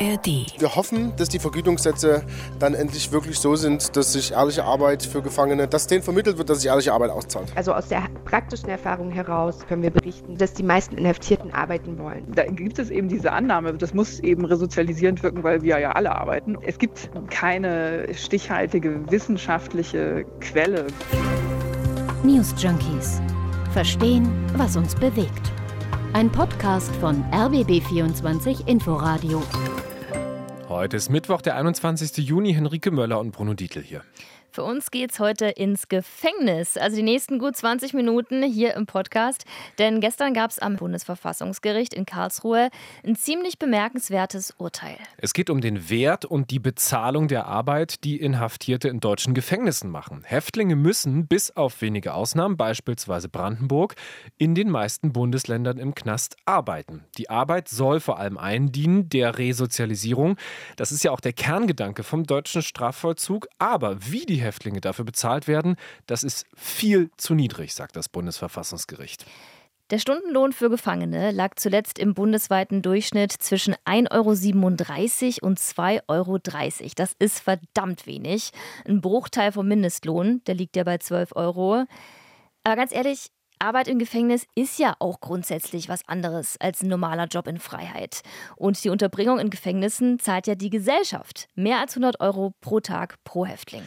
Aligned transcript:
ARD. 0.00 0.26
Wir 0.58 0.76
hoffen, 0.76 1.14
dass 1.16 1.28
die 1.28 1.38
Vergütungssätze 1.38 2.22
dann 2.58 2.74
endlich 2.74 3.10
wirklich 3.12 3.38
so 3.38 3.56
sind, 3.56 3.96
dass 3.96 4.12
sich 4.12 4.32
ehrliche 4.32 4.64
Arbeit 4.64 5.02
für 5.02 5.22
Gefangene, 5.22 5.66
dass 5.66 5.86
denen 5.86 6.02
vermittelt 6.02 6.38
wird, 6.38 6.50
dass 6.50 6.60
sich 6.60 6.68
ehrliche 6.68 6.92
Arbeit 6.92 7.10
auszahlt. 7.10 7.52
Also 7.54 7.72
aus 7.72 7.88
der 7.88 8.04
praktischen 8.24 8.68
Erfahrung 8.68 9.10
heraus 9.10 9.66
können 9.68 9.82
wir 9.82 9.90
berichten, 9.90 10.36
dass 10.36 10.54
die 10.54 10.62
meisten 10.62 10.96
Inhaftierten 10.96 11.52
arbeiten 11.52 11.98
wollen. 11.98 12.24
Da 12.34 12.44
gibt 12.44 12.78
es 12.78 12.90
eben 12.90 13.08
diese 13.08 13.32
Annahme, 13.32 13.74
das 13.74 13.94
muss 13.94 14.20
eben 14.20 14.44
resozialisierend 14.44 15.22
wirken, 15.22 15.42
weil 15.42 15.62
wir 15.62 15.78
ja 15.78 15.92
alle 15.92 16.14
arbeiten. 16.14 16.56
Es 16.62 16.78
gibt 16.78 17.10
keine 17.30 18.14
stichhaltige 18.14 19.00
wissenschaftliche 19.10 20.24
Quelle. 20.40 20.86
News 22.22 22.54
Junkies. 22.58 23.20
Verstehen, 23.72 24.28
was 24.56 24.76
uns 24.76 24.94
bewegt. 24.94 25.52
Ein 26.14 26.30
Podcast 26.30 26.94
von 26.96 27.22
RBB24 27.32 28.66
Inforadio. 28.66 29.42
Heute 30.78 30.96
ist 30.96 31.08
Mittwoch, 31.08 31.42
der 31.42 31.56
21. 31.56 32.18
Juni. 32.18 32.54
Henrike 32.54 32.92
Möller 32.92 33.18
und 33.18 33.32
Bruno 33.32 33.54
Dietl 33.54 33.82
hier. 33.82 34.02
Für 34.50 34.62
uns 34.62 34.90
geht's 34.90 35.20
heute 35.20 35.46
ins 35.46 35.88
Gefängnis. 35.88 36.76
Also 36.76 36.96
die 36.96 37.02
nächsten 37.02 37.38
gut 37.38 37.54
20 37.54 37.92
Minuten 37.92 38.42
hier 38.42 38.74
im 38.74 38.86
Podcast. 38.86 39.44
Denn 39.78 40.00
gestern 40.00 40.32
gab 40.32 40.50
es 40.50 40.58
am 40.58 40.76
Bundesverfassungsgericht 40.76 41.92
in 41.92 42.06
Karlsruhe 42.06 42.70
ein 43.04 43.14
ziemlich 43.14 43.58
bemerkenswertes 43.58 44.54
Urteil. 44.56 44.96
Es 45.18 45.34
geht 45.34 45.50
um 45.50 45.60
den 45.60 45.90
Wert 45.90 46.24
und 46.24 46.50
die 46.50 46.58
Bezahlung 46.58 47.28
der 47.28 47.46
Arbeit, 47.46 48.04
die 48.04 48.16
Inhaftierte 48.16 48.88
in 48.88 49.00
deutschen 49.00 49.34
Gefängnissen 49.34 49.90
machen. 49.90 50.22
Häftlinge 50.24 50.76
müssen, 50.76 51.26
bis 51.26 51.50
auf 51.50 51.82
wenige 51.82 52.14
Ausnahmen, 52.14 52.56
beispielsweise 52.56 53.28
Brandenburg, 53.28 53.96
in 54.38 54.54
den 54.54 54.70
meisten 54.70 55.12
Bundesländern 55.12 55.76
im 55.76 55.94
Knast 55.94 56.36
arbeiten. 56.46 57.04
Die 57.18 57.28
Arbeit 57.28 57.68
soll 57.68 58.00
vor 58.00 58.18
allem 58.18 58.38
eindienen 58.38 59.10
der 59.10 59.36
Resozialisierung. 59.38 60.36
Das 60.76 60.90
ist 60.90 61.04
ja 61.04 61.10
auch 61.10 61.20
der 61.20 61.34
Kerngedanke 61.34 62.02
vom 62.02 62.24
deutschen 62.24 62.62
Strafvollzug. 62.62 63.46
Aber 63.58 63.98
wie 64.10 64.24
die 64.24 64.37
Häftlinge 64.38 64.80
dafür 64.80 65.04
bezahlt 65.04 65.48
werden, 65.48 65.76
das 66.06 66.22
ist 66.22 66.46
viel 66.56 67.10
zu 67.16 67.34
niedrig, 67.34 67.74
sagt 67.74 67.96
das 67.96 68.08
Bundesverfassungsgericht. 68.08 69.24
Der 69.90 69.98
Stundenlohn 69.98 70.52
für 70.52 70.68
Gefangene 70.68 71.30
lag 71.30 71.54
zuletzt 71.56 71.98
im 71.98 72.12
bundesweiten 72.12 72.82
Durchschnitt 72.82 73.32
zwischen 73.32 73.74
1,37 73.86 75.42
Euro 75.42 75.46
und 75.46 75.58
2,30 75.58 76.02
Euro. 76.08 76.38
Das 76.94 77.14
ist 77.18 77.40
verdammt 77.40 78.06
wenig. 78.06 78.50
Ein 78.86 79.00
Bruchteil 79.00 79.50
vom 79.50 79.66
Mindestlohn, 79.66 80.42
der 80.46 80.56
liegt 80.56 80.76
ja 80.76 80.84
bei 80.84 80.98
12 80.98 81.34
Euro. 81.36 81.84
Aber 82.64 82.76
ganz 82.76 82.92
ehrlich, 82.92 83.30
Arbeit 83.58 83.88
im 83.88 83.98
Gefängnis 83.98 84.46
ist 84.54 84.78
ja 84.78 84.94
auch 84.98 85.20
grundsätzlich 85.20 85.88
was 85.88 86.06
anderes 86.06 86.56
als 86.60 86.82
ein 86.82 86.88
normaler 86.88 87.24
Job 87.24 87.48
in 87.48 87.58
Freiheit. 87.58 88.20
Und 88.56 88.84
die 88.84 88.90
Unterbringung 88.90 89.38
in 89.38 89.48
Gefängnissen 89.48 90.18
zahlt 90.18 90.46
ja 90.46 90.54
die 90.54 90.70
Gesellschaft. 90.70 91.48
Mehr 91.54 91.80
als 91.80 91.92
100 91.92 92.20
Euro 92.20 92.52
pro 92.60 92.80
Tag 92.80 93.16
pro 93.24 93.46
Häftling. 93.46 93.82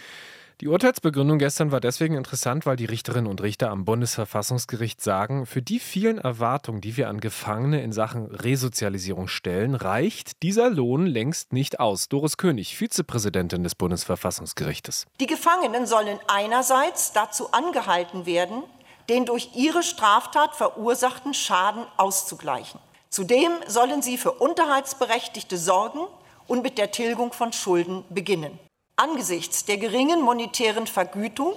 Die 0.62 0.68
Urteilsbegründung 0.68 1.40
gestern 1.40 1.72
war 1.72 1.80
deswegen 1.80 2.14
interessant, 2.14 2.68
weil 2.68 2.76
die 2.76 2.86
Richterinnen 2.86 3.26
und 3.26 3.42
Richter 3.42 3.72
am 3.72 3.84
Bundesverfassungsgericht 3.84 5.02
sagen, 5.02 5.48
für 5.48 5.64
die 5.64 5.80
vielen 5.80 6.20
Erwartungen, 6.20 6.82
die 6.82 6.98
wir 6.98 7.10
an 7.10 7.20
Gefangene 7.20 7.82
in 7.82 7.92
Sachen 7.92 8.28
Resozialisierung 8.28 9.28
stellen, 9.28 9.74
reicht 9.74 10.44
dieser 10.44 10.70
Lohn 10.70 11.08
längst 11.08 11.52
nicht 11.52 11.80
aus. 11.80 12.10
Doris 12.10 12.38
König, 12.38 12.78
Vizepräsidentin 12.78 13.64
des 13.64 13.74
Bundesverfassungsgerichtes. 13.74 15.08
Die 15.20 15.26
Gefangenen 15.26 15.88
sollen 15.88 16.20
einerseits 16.28 17.12
dazu 17.12 17.52
angehalten 17.54 18.28
werden, 18.28 18.62
den 19.10 19.26
durch 19.26 19.50
ihre 19.56 19.82
Straftat 19.82 20.56
verursachten 20.56 21.34
Schaden 21.34 21.86
auszugleichen. 21.98 22.80
Zudem 23.10 23.52
sollen 23.66 24.04
sie 24.04 24.20
für 24.20 24.34
Unterhaltsberechtigte 24.34 25.58
sorgen 25.58 26.02
und 26.46 26.62
mit 26.62 26.78
der 26.78 26.92
Tilgung 26.92 27.34
von 27.34 27.52
Schulden 27.52 28.04
beginnen. 28.12 28.60
Angesichts 29.02 29.66
der 29.66 29.78
geringen 29.78 30.22
monetären 30.22 30.86
Vergütung 30.86 31.56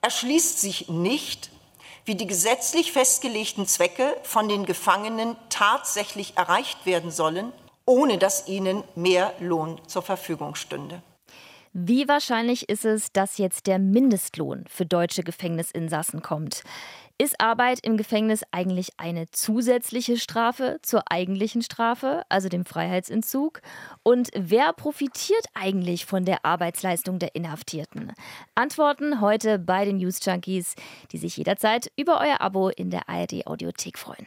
erschließt 0.00 0.60
sich 0.60 0.88
nicht, 0.88 1.50
wie 2.04 2.14
die 2.14 2.28
gesetzlich 2.28 2.92
festgelegten 2.92 3.66
Zwecke 3.66 4.16
von 4.22 4.48
den 4.48 4.64
Gefangenen 4.64 5.34
tatsächlich 5.48 6.36
erreicht 6.36 6.86
werden 6.86 7.10
sollen, 7.10 7.52
ohne 7.84 8.18
dass 8.18 8.46
ihnen 8.46 8.84
mehr 8.94 9.34
Lohn 9.40 9.80
zur 9.88 10.02
Verfügung 10.02 10.54
stünde. 10.54 11.02
Wie 11.72 12.06
wahrscheinlich 12.06 12.68
ist 12.68 12.84
es, 12.84 13.10
dass 13.10 13.38
jetzt 13.38 13.66
der 13.66 13.80
Mindestlohn 13.80 14.64
für 14.68 14.86
deutsche 14.86 15.24
Gefängnisinsassen 15.24 16.22
kommt? 16.22 16.62
Ist 17.16 17.40
Arbeit 17.40 17.78
im 17.86 17.96
Gefängnis 17.96 18.42
eigentlich 18.50 18.88
eine 18.96 19.30
zusätzliche 19.30 20.16
Strafe 20.16 20.80
zur 20.82 21.12
eigentlichen 21.12 21.62
Strafe, 21.62 22.24
also 22.28 22.48
dem 22.48 22.64
Freiheitsentzug? 22.64 23.60
Und 24.02 24.30
wer 24.34 24.72
profitiert 24.72 25.46
eigentlich 25.54 26.06
von 26.06 26.24
der 26.24 26.44
Arbeitsleistung 26.44 27.20
der 27.20 27.36
Inhaftierten? 27.36 28.12
Antworten 28.56 29.20
heute 29.20 29.60
bei 29.60 29.84
den 29.84 29.98
News 29.98 30.18
Junkies, 30.24 30.74
die 31.12 31.18
sich 31.18 31.36
jederzeit 31.36 31.92
über 31.94 32.20
euer 32.20 32.40
Abo 32.40 32.70
in 32.70 32.90
der 32.90 33.08
ARD 33.08 33.46
Audiothek 33.46 33.96
freuen. 33.96 34.26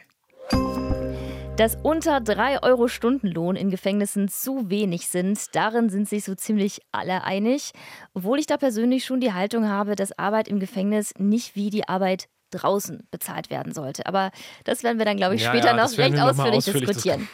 Dass 1.58 1.76
unter 1.82 2.22
3 2.22 2.62
Euro 2.62 2.88
Stundenlohn 2.88 3.56
in 3.56 3.68
Gefängnissen 3.68 4.28
zu 4.28 4.70
wenig 4.70 5.08
sind, 5.08 5.54
darin 5.54 5.90
sind 5.90 6.08
sich 6.08 6.24
so 6.24 6.34
ziemlich 6.34 6.80
alle 6.90 7.22
einig. 7.24 7.72
Obwohl 8.14 8.38
ich 8.38 8.46
da 8.46 8.56
persönlich 8.56 9.04
schon 9.04 9.20
die 9.20 9.34
Haltung 9.34 9.68
habe, 9.68 9.94
dass 9.94 10.18
Arbeit 10.18 10.48
im 10.48 10.58
Gefängnis 10.58 11.12
nicht 11.18 11.54
wie 11.54 11.68
die 11.68 11.86
Arbeit 11.86 12.28
draußen 12.50 13.06
bezahlt 13.10 13.50
werden 13.50 13.72
sollte. 13.72 14.06
Aber 14.06 14.30
das 14.64 14.82
werden 14.82 14.98
wir 14.98 15.04
dann, 15.04 15.16
glaube 15.16 15.34
ich, 15.34 15.44
später 15.44 15.68
ja, 15.68 15.76
noch 15.76 15.98
recht 15.98 16.18
ausführlich 16.18 16.56
ausführlich 16.58 16.86
diskutieren. 16.86 17.28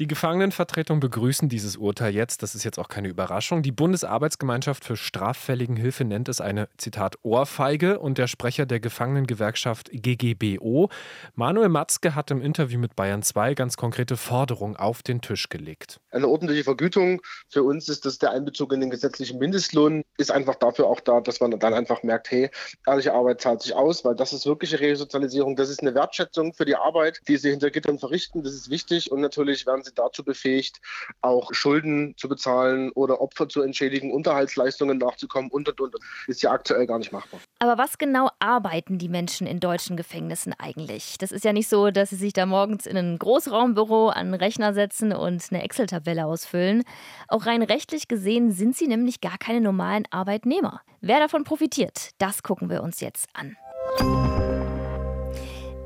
Die 0.00 0.06
Gefangenenvertretung 0.06 1.00
begrüßen 1.00 1.48
dieses 1.48 1.76
Urteil 1.76 2.14
jetzt. 2.14 2.44
Das 2.44 2.54
ist 2.54 2.62
jetzt 2.62 2.78
auch 2.78 2.86
keine 2.86 3.08
Überraschung. 3.08 3.64
Die 3.64 3.72
Bundesarbeitsgemeinschaft 3.72 4.84
für 4.84 4.96
Straffälligenhilfe 4.96 6.04
nennt 6.04 6.28
es 6.28 6.40
eine, 6.40 6.68
Zitat, 6.76 7.16
Ohrfeige. 7.24 7.98
Und 7.98 8.16
der 8.16 8.28
Sprecher 8.28 8.64
der 8.64 8.78
Gefangenengewerkschaft 8.78 9.90
GGBO, 9.90 10.88
Manuel 11.34 11.68
Matzke, 11.68 12.14
hat 12.14 12.30
im 12.30 12.40
Interview 12.40 12.78
mit 12.78 12.94
Bayern 12.94 13.24
2 13.24 13.54
ganz 13.54 13.76
konkrete 13.76 14.16
Forderungen 14.16 14.76
auf 14.76 15.02
den 15.02 15.20
Tisch 15.20 15.48
gelegt. 15.48 15.98
Eine 16.12 16.28
ordentliche 16.28 16.62
Vergütung 16.62 17.20
für 17.48 17.64
uns 17.64 17.88
ist 17.88 18.06
das 18.06 18.18
der 18.18 18.30
Einbezug 18.30 18.72
in 18.72 18.80
den 18.80 18.90
gesetzlichen 18.90 19.40
Mindestlohn, 19.40 20.04
ist 20.16 20.30
einfach 20.30 20.54
dafür 20.54 20.86
auch 20.86 21.00
da, 21.00 21.20
dass 21.20 21.40
man 21.40 21.58
dann 21.58 21.74
einfach 21.74 22.04
merkt, 22.04 22.30
hey, 22.30 22.50
ehrliche 22.86 23.14
Arbeit 23.14 23.40
zahlt 23.40 23.62
sich 23.62 23.74
aus, 23.74 24.04
weil 24.04 24.14
das 24.14 24.32
ist 24.32 24.46
wirkliche 24.46 24.78
Resozialisierung, 24.78 25.56
das 25.56 25.70
ist 25.70 25.80
eine 25.80 25.96
Wertschätzung 25.96 26.54
für 26.54 26.64
die 26.64 26.76
Arbeit, 26.76 27.20
die 27.26 27.36
sie 27.36 27.50
hinter 27.50 27.70
Gittern 27.70 27.98
verrichten, 27.98 28.44
das 28.44 28.54
ist 28.54 28.70
wichtig 28.70 29.10
und 29.10 29.20
natürlich 29.20 29.66
werden 29.66 29.82
sie 29.82 29.87
dazu 29.94 30.24
befähigt, 30.24 30.80
auch 31.20 31.52
Schulden 31.52 32.14
zu 32.16 32.28
bezahlen 32.28 32.90
oder 32.92 33.20
Opfer 33.20 33.48
zu 33.48 33.62
entschädigen, 33.62 34.12
Unterhaltsleistungen 34.12 34.98
nachzukommen 34.98 35.50
und 35.50 35.68
und 35.68 35.80
und. 35.80 35.96
Ist 36.26 36.42
ja 36.42 36.50
aktuell 36.50 36.86
gar 36.86 36.98
nicht 36.98 37.12
machbar. 37.12 37.40
Aber 37.58 37.78
was 37.78 37.98
genau 37.98 38.30
arbeiten 38.38 38.98
die 38.98 39.08
Menschen 39.08 39.46
in 39.46 39.60
deutschen 39.60 39.96
Gefängnissen 39.96 40.54
eigentlich? 40.58 41.16
Das 41.18 41.32
ist 41.32 41.44
ja 41.44 41.52
nicht 41.52 41.68
so, 41.68 41.90
dass 41.90 42.10
sie 42.10 42.16
sich 42.16 42.32
da 42.32 42.46
morgens 42.46 42.86
in 42.86 42.96
ein 42.96 43.18
Großraumbüro 43.18 44.08
an 44.08 44.28
einen 44.28 44.34
Rechner 44.34 44.74
setzen 44.74 45.12
und 45.12 45.44
eine 45.50 45.62
Excel-Tabelle 45.62 46.26
ausfüllen. 46.26 46.84
Auch 47.26 47.46
rein 47.46 47.62
rechtlich 47.62 48.08
gesehen 48.08 48.52
sind 48.52 48.76
sie 48.76 48.86
nämlich 48.86 49.20
gar 49.20 49.38
keine 49.38 49.60
normalen 49.60 50.04
Arbeitnehmer. 50.10 50.82
Wer 51.00 51.20
davon 51.20 51.44
profitiert, 51.44 52.10
das 52.18 52.42
gucken 52.42 52.70
wir 52.70 52.82
uns 52.82 53.00
jetzt 53.00 53.28
an. 53.34 53.56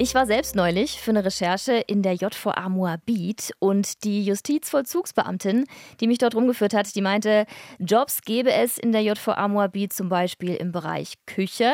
Ich 0.02 0.16
war 0.16 0.26
selbst 0.26 0.56
neulich 0.56 1.00
für 1.00 1.12
eine 1.12 1.24
Recherche 1.24 1.74
in 1.74 2.02
der 2.02 2.14
JVA 2.14 2.68
Moabit 2.68 3.52
und 3.60 4.02
die 4.02 4.24
Justizvollzugsbeamtin, 4.24 5.64
die 6.00 6.08
mich 6.08 6.18
dort 6.18 6.34
rumgeführt 6.34 6.74
hat, 6.74 6.92
die 6.96 7.00
meinte, 7.00 7.46
Jobs 7.78 8.22
gäbe 8.22 8.52
es 8.52 8.78
in 8.78 8.90
der 8.90 9.02
JVA 9.02 9.46
Moabit 9.46 9.92
zum 9.92 10.08
Beispiel 10.08 10.56
im 10.56 10.72
Bereich 10.72 11.14
Küche. 11.26 11.70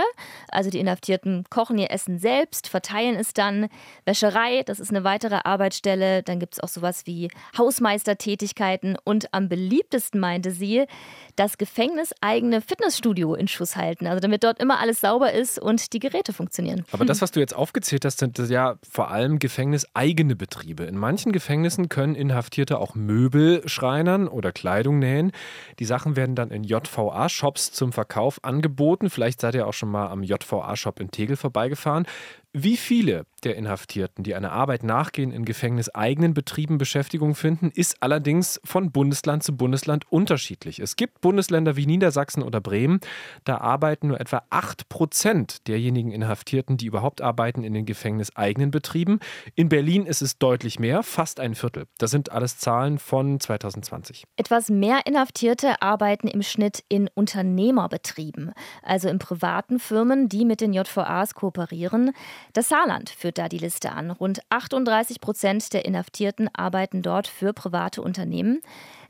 Also 0.51 0.69
die 0.69 0.79
Inhaftierten 0.79 1.45
kochen 1.49 1.79
ihr 1.79 1.91
Essen 1.91 2.19
selbst, 2.19 2.69
verteilen 2.69 3.17
es 3.17 3.33
dann. 3.33 3.69
Wäscherei, 4.05 4.63
das 4.63 4.79
ist 4.79 4.91
eine 4.91 5.05
weitere 5.05 5.41
Arbeitsstelle. 5.45 6.23
Dann 6.23 6.39
gibt 6.39 6.53
es 6.53 6.61
auch 6.61 6.69
sowas 6.69 7.07
wie 7.07 7.31
Hausmeistertätigkeiten 7.57 8.99
und 9.05 9.33
am 9.33 9.49
beliebtesten 9.49 10.21
meinte 10.21 10.51
sie, 10.51 10.85
das 11.37 11.57
gefängniseigene 11.57 12.61
Fitnessstudio 12.61 13.35
in 13.35 13.49
Schuss 13.49 13.75
halten. 13.75 14.07
Also 14.07 14.21
damit 14.21 14.45
dort 14.45 14.61
immer 14.61 14.81
alles 14.81 15.01
sauber 15.01 15.33
ist 15.33 15.59
und 15.59 15.95
die 15.95 15.99
Geräte 15.99 16.35
funktionieren. 16.35 16.85
Aber 16.93 17.07
das, 17.07 17.23
was 17.23 17.31
du 17.31 17.41
jetzt 17.41 17.57
aufgezählt 17.57 18.05
hast, 18.05 18.18
sind 18.19 18.39
ja 18.39 18.77
vor 18.89 19.11
allem 19.11 19.39
gefängniseigene 19.39 20.37
Betriebe. 20.37 20.85
In 20.85 20.97
manchen 20.97 21.33
Gefängnissen 21.33 21.89
können 21.89 22.15
Inhaftierte 22.15 22.79
auch 22.79 22.95
Möbel 22.95 23.67
schreinern 23.69 24.29
oder 24.29 24.53
Kleidung 24.53 24.99
nähen. 24.99 25.33
Die 25.79 25.85
Sachen 25.85 26.17
werden 26.17 26.35
dann 26.35 26.51
in 26.51 26.65
JVA-Shops 26.65 27.73
zum 27.73 27.93
Verkauf 27.93 28.43
angeboten. 28.43 29.11
Vielleicht 29.11 29.41
seid 29.41 29.55
ihr 29.55 29.67
auch 29.67 29.73
schon 29.73 29.91
mal 29.91 30.09
am 30.09 30.23
JVA-Shop 30.23 31.01
in 31.01 31.11
Tegel 31.11 31.37
vorbeigefahren. 31.37 32.07
Wie 32.53 32.77
viele 32.77 33.25
der 33.45 33.57
Inhaftierten, 33.57 34.25
die 34.25 34.35
einer 34.35 34.53
Arbeit 34.53 34.83
nachgehen, 34.83 35.33
in 35.33 35.45
gefängniseigenen 35.45 36.35
Betrieben 36.35 36.79
Beschäftigung 36.79 37.35
finden, 37.35 37.71
ist 37.75 38.03
allerdings 38.03 38.61
von 38.65 38.91
Bundesland 38.91 39.43
zu 39.43 39.57
Bundesland 39.57 40.11
unterschiedlich. 40.11 40.79
Es 40.79 40.97
gibt 40.97 41.21
Bundesländer 41.21 41.77
wie 41.77 41.87
Niedersachsen 41.87 42.43
oder 42.43 42.61
Bremen, 42.61 43.01
da 43.45 43.59
arbeiten 43.59 44.09
nur 44.09 44.21
etwa 44.21 44.43
8 44.51 44.89
Prozent 44.89 45.69
derjenigen 45.69 46.13
Inhaftierten, 46.13 46.77
die 46.77 46.87
überhaupt 46.87 47.21
arbeiten, 47.21 47.65
in 47.65 47.75
den 47.75 47.87
gefängniseigenen 47.87 48.71
Betrieben. 48.71 49.21
In 49.55 49.69
Berlin 49.69 50.07
ist 50.07 50.23
es 50.23 50.39
deutlich 50.39 50.79
mehr, 50.79 51.03
fast 51.03 51.41
ein 51.41 51.55
Viertel. 51.55 51.87
Das 51.99 52.11
sind 52.11 52.33
alles 52.33 52.59
Zahlen 52.59 52.99
von 52.99 53.41
2020. 53.41 54.25
Etwas 54.37 54.69
mehr 54.69 55.07
Inhaftierte 55.07 55.81
arbeiten 55.83 56.29
im 56.29 56.43
Schnitt 56.43 56.85
in 56.89 57.09
Unternehmerbetrieben, 57.15 58.53
also 58.83 59.09
in 59.09 59.19
privaten 59.19 59.79
Firmen, 59.79 60.29
die 60.29 60.45
mit 60.45 60.61
den 60.61 60.73
JVAs 60.73 61.35
kooperieren. 61.35 62.13
Das 62.53 62.69
Saarland 62.69 63.11
führt 63.29 63.37
da 63.37 63.51
die 63.51 63.59
Liste 63.59 63.93
an. 63.93 64.11
Rund 64.11 64.41
38 64.49 65.21
Prozent 65.21 65.75
der 65.75 65.85
Inhaftierten 65.85 66.49
arbeiten 66.55 67.03
dort 67.03 67.27
für 67.27 67.53
private 67.53 68.01
Unternehmen. 68.01 68.63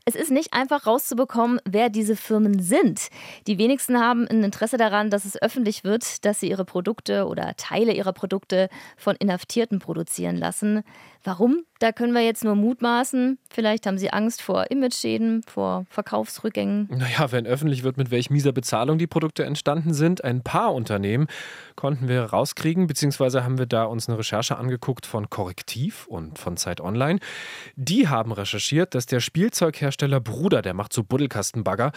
Es 0.03 0.13
ist 0.13 0.29
nicht 0.29 0.53
einfach 0.53 0.85
rauszubekommen, 0.85 1.61
wer 1.63 1.89
diese 1.89 2.17
Firmen 2.17 2.59
sind. 2.59 3.07
Die 3.47 3.57
wenigsten 3.57 3.97
haben 3.97 4.27
ein 4.27 4.43
Interesse 4.43 4.75
daran, 4.75 5.09
dass 5.09 5.23
es 5.23 5.41
öffentlich 5.41 5.85
wird, 5.85 6.25
dass 6.25 6.41
sie 6.41 6.49
ihre 6.49 6.65
Produkte 6.65 7.27
oder 7.27 7.55
Teile 7.55 7.93
ihrer 7.93 8.11
Produkte 8.11 8.67
von 8.97 9.15
Inhaftierten 9.15 9.79
produzieren 9.79 10.35
lassen. 10.35 10.83
Warum? 11.23 11.63
Da 11.79 11.93
können 11.93 12.13
wir 12.13 12.21
jetzt 12.21 12.43
nur 12.43 12.55
mutmaßen. 12.55 13.39
Vielleicht 13.49 13.87
haben 13.87 13.97
sie 13.97 14.11
Angst 14.11 14.41
vor 14.41 14.69
Imageschäden, 14.69 15.43
vor 15.43 15.85
Verkaufsrückgängen. 15.89 16.89
Naja, 16.91 17.31
wenn 17.31 17.47
öffentlich 17.47 17.83
wird, 17.83 17.95
mit 17.95 18.11
welch 18.11 18.29
mieser 18.29 18.51
Bezahlung 18.51 18.97
die 18.97 19.07
Produkte 19.07 19.45
entstanden 19.45 19.93
sind, 19.93 20.23
ein 20.23 20.43
paar 20.43 20.73
Unternehmen 20.73 21.27
konnten 21.77 22.09
wir 22.09 22.23
rauskriegen, 22.23 22.87
beziehungsweise 22.87 23.45
haben 23.45 23.57
wir 23.57 23.65
da 23.65 23.85
uns 23.85 24.09
eine 24.09 24.17
Recherche 24.17 24.57
angeguckt 24.57 25.05
von 25.05 25.29
Korrektiv 25.29 26.05
und 26.07 26.37
von 26.37 26.57
Zeit 26.57 26.81
Online. 26.81 27.19
Die 27.77 28.09
haben 28.09 28.33
recherchiert, 28.33 28.93
dass 28.93 29.05
der 29.05 29.21
Spielzeughersteller 29.21 30.19
Bruder, 30.19 30.61
der 30.61 30.73
macht 30.73 30.91
so 30.91 31.05
Buddelkastenbagger, 31.05 31.93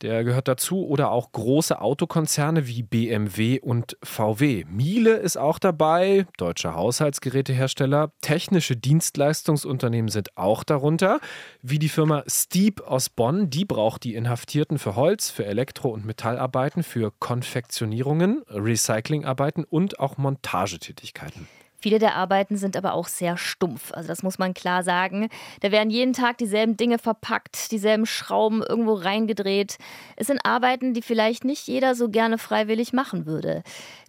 der 0.00 0.22
gehört 0.22 0.46
dazu, 0.46 0.86
oder 0.86 1.10
auch 1.10 1.32
große 1.32 1.80
Autokonzerne 1.80 2.68
wie 2.68 2.82
BMW 2.82 3.58
und 3.58 3.96
VW. 4.02 4.64
Miele 4.68 5.16
ist 5.16 5.36
auch 5.36 5.58
dabei, 5.58 6.26
deutscher 6.36 6.74
Haushaltsgerätehersteller, 6.74 8.12
technische 8.20 8.76
Dienstleistungsunternehmen 9.24 10.10
sind 10.10 10.36
auch 10.36 10.64
darunter, 10.64 11.18
wie 11.62 11.78
die 11.78 11.88
Firma 11.88 12.24
Steep 12.26 12.82
aus 12.82 13.08
Bonn, 13.08 13.48
die 13.48 13.64
braucht 13.64 14.04
die 14.04 14.14
Inhaftierten 14.14 14.78
für 14.78 14.96
Holz, 14.96 15.30
für 15.30 15.46
Elektro- 15.46 15.88
und 15.88 16.04
Metallarbeiten, 16.04 16.82
für 16.82 17.10
Konfektionierungen, 17.10 18.42
Recyclingarbeiten 18.48 19.64
und 19.64 19.98
auch 19.98 20.18
Montagetätigkeiten. 20.18 21.48
Viele 21.84 21.98
der 21.98 22.14
Arbeiten 22.14 22.56
sind 22.56 22.78
aber 22.78 22.94
auch 22.94 23.08
sehr 23.08 23.36
stumpf. 23.36 23.92
Also 23.92 24.08
das 24.08 24.22
muss 24.22 24.38
man 24.38 24.54
klar 24.54 24.82
sagen. 24.82 25.28
Da 25.60 25.70
werden 25.70 25.90
jeden 25.90 26.14
Tag 26.14 26.38
dieselben 26.38 26.78
Dinge 26.78 26.98
verpackt, 26.98 27.70
dieselben 27.72 28.06
Schrauben 28.06 28.62
irgendwo 28.62 28.94
reingedreht. 28.94 29.76
Es 30.16 30.28
sind 30.28 30.40
Arbeiten, 30.46 30.94
die 30.94 31.02
vielleicht 31.02 31.44
nicht 31.44 31.68
jeder 31.68 31.94
so 31.94 32.08
gerne 32.08 32.38
freiwillig 32.38 32.94
machen 32.94 33.26
würde. 33.26 33.62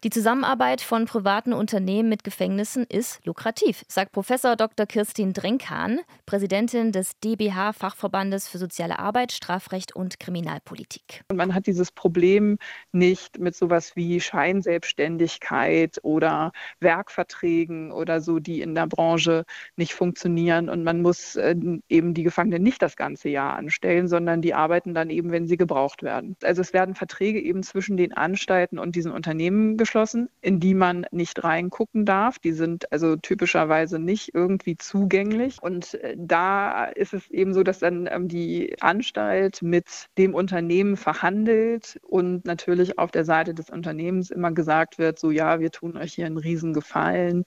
Die 0.05 0.09
Zusammenarbeit 0.09 0.79
von 0.79 1.03
privaten 1.03 1.51
Unternehmen 1.51 2.07
mit 2.07 2.23
Gefängnissen 2.23 2.85
ist 2.85 3.25
lukrativ, 3.25 3.83
sagt 3.89 4.13
Professor 4.13 4.55
Dr. 4.55 4.85
Kirstin 4.85 5.33
Drenkan, 5.33 5.99
Präsidentin 6.25 6.93
des 6.93 7.19
DBH 7.19 7.73
Fachverbandes 7.73 8.47
für 8.47 8.57
soziale 8.57 8.99
Arbeit, 8.99 9.33
Strafrecht 9.33 9.93
und 9.95 10.19
Kriminalpolitik. 10.21 11.23
Und 11.27 11.35
man 11.35 11.53
hat 11.53 11.67
dieses 11.67 11.91
Problem 11.91 12.57
nicht 12.93 13.37
mit 13.37 13.53
sowas 13.53 13.97
wie 13.97 14.21
Scheinselbstständigkeit 14.21 15.97
oder 16.03 16.53
Werkverträgen 16.79 17.64
oder 17.91 18.21
so, 18.21 18.39
die 18.39 18.61
in 18.61 18.75
der 18.75 18.87
Branche 18.87 19.45
nicht 19.75 19.93
funktionieren. 19.93 20.69
Und 20.69 20.83
man 20.83 21.01
muss 21.01 21.35
äh, 21.35 21.55
eben 21.89 22.13
die 22.13 22.23
Gefangenen 22.23 22.63
nicht 22.63 22.81
das 22.81 22.95
ganze 22.95 23.29
Jahr 23.29 23.55
anstellen, 23.55 24.07
sondern 24.07 24.41
die 24.41 24.53
arbeiten 24.53 24.93
dann 24.93 25.09
eben, 25.09 25.31
wenn 25.31 25.47
sie 25.47 25.57
gebraucht 25.57 26.03
werden. 26.03 26.35
Also 26.43 26.61
es 26.61 26.73
werden 26.73 26.95
Verträge 26.95 27.39
eben 27.39 27.63
zwischen 27.63 27.97
den 27.97 28.13
Anstalten 28.13 28.79
und 28.79 28.95
diesen 28.95 29.11
Unternehmen 29.11 29.77
geschlossen 29.77 30.29
in 30.41 30.59
die 30.59 30.73
man 30.73 31.05
nicht 31.11 31.43
reingucken 31.43 32.05
darf. 32.05 32.39
Die 32.39 32.51
sind 32.51 32.91
also 32.91 33.15
typischerweise 33.15 33.99
nicht 33.99 34.33
irgendwie 34.33 34.77
zugänglich. 34.77 35.57
Und 35.61 35.95
äh, 35.95 36.15
da 36.17 36.85
ist 36.85 37.13
es 37.13 37.29
eben 37.31 37.53
so, 37.53 37.63
dass 37.63 37.79
dann 37.79 38.07
ähm, 38.11 38.27
die 38.27 38.75
Anstalt 38.81 39.61
mit 39.61 40.07
dem 40.17 40.35
Unternehmen 40.35 40.97
verhandelt 40.97 41.99
und 42.03 42.45
natürlich 42.45 42.99
auf 42.99 43.11
der 43.11 43.25
Seite 43.25 43.53
des 43.53 43.69
Unternehmens 43.69 44.29
immer 44.29 44.51
gesagt 44.51 44.97
wird, 44.97 45.19
so 45.19 45.31
ja, 45.31 45.59
wir 45.59 45.71
tun 45.71 45.97
euch 45.97 46.13
hier 46.13 46.27
einen 46.27 46.37
Riesengefallen. 46.37 47.45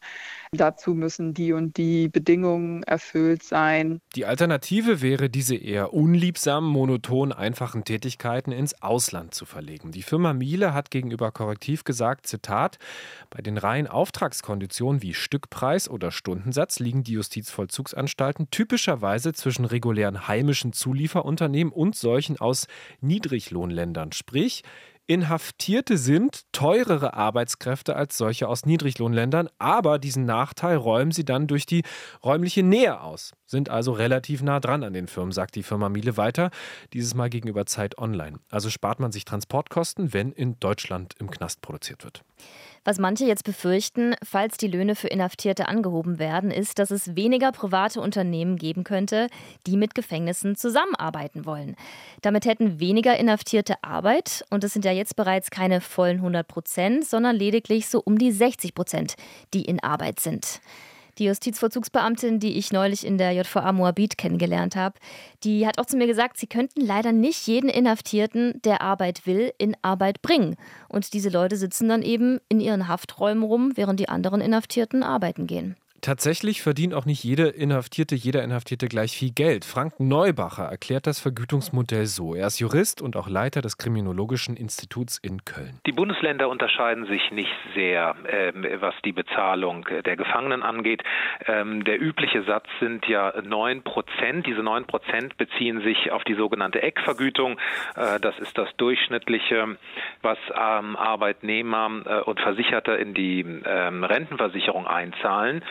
Dazu 0.52 0.94
müssen 0.94 1.34
die 1.34 1.52
und 1.52 1.76
die 1.76 2.08
Bedingungen 2.08 2.82
erfüllt 2.84 3.42
sein. 3.42 4.00
Die 4.14 4.24
Alternative 4.24 5.02
wäre, 5.02 5.28
diese 5.28 5.56
eher 5.56 5.92
unliebsamen, 5.92 6.68
monoton 6.70 7.32
einfachen 7.32 7.84
Tätigkeiten 7.84 8.50
ins 8.50 8.80
Ausland 8.82 9.34
zu 9.34 9.44
verlegen. 9.44 9.92
Die 9.92 10.02
Firma 10.02 10.32
Miele 10.32 10.72
hat 10.72 10.90
gegenüber 10.90 11.32
Korrektiv 11.32 11.84
gesagt, 11.84 12.26
Zitat, 12.26 12.78
bei 13.28 13.42
den 13.42 13.58
reinen 13.58 13.88
Auftragskonditionen 13.88 15.02
wie 15.02 15.12
Stückpreis 15.12 15.88
oder 15.88 16.10
Stundensatz 16.10 16.78
liegen 16.78 17.04
die 17.04 17.12
Justizvollzugsanstalten 17.12 18.50
typischerweise 18.50 19.34
zwischen 19.34 19.66
regulären 19.66 20.28
heimischen 20.28 20.72
Zulieferunternehmen 20.72 21.72
und 21.72 21.94
solchen 21.94 22.38
aus 22.38 22.68
Niedriglohnländern. 23.02 24.12
Sprich, 24.12 24.62
Inhaftierte 25.10 25.96
sind 25.96 26.42
teurere 26.52 27.14
Arbeitskräfte 27.14 27.96
als 27.96 28.18
solche 28.18 28.46
aus 28.46 28.66
Niedriglohnländern, 28.66 29.48
aber 29.58 29.98
diesen 29.98 30.26
Nachteil 30.26 30.76
räumen 30.76 31.12
sie 31.12 31.24
dann 31.24 31.46
durch 31.46 31.64
die 31.64 31.82
räumliche 32.22 32.62
Nähe 32.62 33.00
aus, 33.00 33.32
sind 33.48 33.70
also 33.70 33.92
relativ 33.92 34.42
nah 34.42 34.60
dran 34.60 34.84
an 34.84 34.92
den 34.92 35.08
Firmen, 35.08 35.32
sagt 35.32 35.56
die 35.56 35.64
Firma 35.64 35.88
Miele 35.88 36.16
weiter, 36.16 36.50
dieses 36.92 37.14
Mal 37.14 37.30
gegenüber 37.30 37.66
Zeit 37.66 37.98
Online. 37.98 38.38
Also 38.50 38.70
spart 38.70 39.00
man 39.00 39.10
sich 39.10 39.24
Transportkosten, 39.24 40.12
wenn 40.12 40.30
in 40.30 40.60
Deutschland 40.60 41.14
im 41.18 41.30
Knast 41.30 41.62
produziert 41.62 42.04
wird. 42.04 42.22
Was 42.84 42.98
manche 42.98 43.26
jetzt 43.26 43.44
befürchten, 43.44 44.14
falls 44.22 44.56
die 44.56 44.68
Löhne 44.68 44.94
für 44.94 45.08
Inhaftierte 45.08 45.68
angehoben 45.68 46.18
werden, 46.18 46.50
ist, 46.50 46.78
dass 46.78 46.90
es 46.90 47.16
weniger 47.16 47.52
private 47.52 48.00
Unternehmen 48.00 48.56
geben 48.56 48.84
könnte, 48.84 49.26
die 49.66 49.76
mit 49.76 49.94
Gefängnissen 49.94 50.56
zusammenarbeiten 50.56 51.44
wollen. 51.44 51.76
Damit 52.22 52.46
hätten 52.46 52.80
weniger 52.80 53.18
Inhaftierte 53.18 53.82
Arbeit 53.82 54.44
und 54.50 54.64
es 54.64 54.72
sind 54.72 54.84
ja 54.84 54.92
jetzt 54.92 55.16
bereits 55.16 55.50
keine 55.50 55.80
vollen 55.80 56.18
100 56.18 56.46
Prozent, 56.46 57.06
sondern 57.06 57.36
lediglich 57.36 57.88
so 57.88 58.00
um 58.00 58.16
die 58.16 58.32
60 58.32 58.74
Prozent, 58.74 59.16
die 59.52 59.64
in 59.64 59.82
Arbeit 59.82 60.20
sind. 60.20 60.60
Die 61.18 61.24
Justizvollzugsbeamtin, 61.24 62.38
die 62.38 62.56
ich 62.58 62.72
neulich 62.72 63.04
in 63.04 63.18
der 63.18 63.32
JVA 63.32 63.72
Moabit 63.72 64.18
kennengelernt 64.18 64.76
habe, 64.76 64.98
die 65.42 65.66
hat 65.66 65.78
auch 65.78 65.86
zu 65.86 65.96
mir 65.96 66.06
gesagt, 66.06 66.38
sie 66.38 66.46
könnten 66.46 66.80
leider 66.80 67.12
nicht 67.12 67.46
jeden 67.46 67.68
Inhaftierten, 67.68 68.60
der 68.62 68.82
Arbeit 68.82 69.26
will, 69.26 69.52
in 69.58 69.76
Arbeit 69.82 70.22
bringen. 70.22 70.56
Und 70.88 71.12
diese 71.12 71.28
Leute 71.28 71.56
sitzen 71.56 71.88
dann 71.88 72.02
eben 72.02 72.38
in 72.48 72.60
ihren 72.60 72.86
Hafträumen 72.86 73.42
rum, 73.42 73.72
während 73.74 73.98
die 73.98 74.08
anderen 74.08 74.40
Inhaftierten 74.40 75.02
arbeiten 75.02 75.46
gehen. 75.46 75.76
Tatsächlich 76.00 76.62
verdient 76.62 76.94
auch 76.94 77.06
nicht 77.06 77.24
jede 77.24 77.48
Inhaftierte, 77.48 78.14
jeder 78.14 78.44
Inhaftierte 78.44 78.86
gleich 78.86 79.16
viel 79.16 79.32
Geld. 79.32 79.64
Frank 79.64 79.98
Neubacher 79.98 80.64
erklärt 80.64 81.06
das 81.08 81.20
Vergütungsmodell 81.20 82.06
so. 82.06 82.36
Er 82.36 82.46
ist 82.46 82.60
Jurist 82.60 83.02
und 83.02 83.16
auch 83.16 83.28
Leiter 83.28 83.62
des 83.62 83.78
Kriminologischen 83.78 84.56
Instituts 84.56 85.18
in 85.18 85.44
Köln. 85.44 85.80
Die 85.86 85.92
Bundesländer 85.92 86.48
unterscheiden 86.48 87.06
sich 87.06 87.32
nicht 87.32 87.52
sehr, 87.74 88.14
ähm, 88.30 88.64
was 88.80 88.94
die 89.04 89.12
Bezahlung 89.12 89.86
der 90.04 90.16
Gefangenen 90.16 90.62
angeht. 90.62 91.02
Ähm, 91.46 91.82
der 91.84 92.00
übliche 92.00 92.44
Satz 92.44 92.66
sind 92.78 93.06
ja 93.06 93.32
9 93.42 93.82
Prozent. 93.82 94.46
Diese 94.46 94.62
9 94.62 94.86
Prozent 94.86 95.36
beziehen 95.36 95.82
sich 95.82 96.12
auf 96.12 96.22
die 96.24 96.34
sogenannte 96.34 96.80
Eckvergütung. 96.80 97.58
Äh, 97.96 98.20
das 98.20 98.38
ist 98.38 98.56
das 98.56 98.68
durchschnittliche, 98.76 99.76
was 100.22 100.38
ähm, 100.54 100.96
Arbeitnehmer 100.96 102.02
äh, 102.06 102.20
und 102.20 102.38
Versicherte 102.40 102.92
in 102.92 103.14
die 103.14 103.40
ähm, 103.40 104.04
Rentenversicherung 104.04 104.86
einzahlen. 104.86 105.62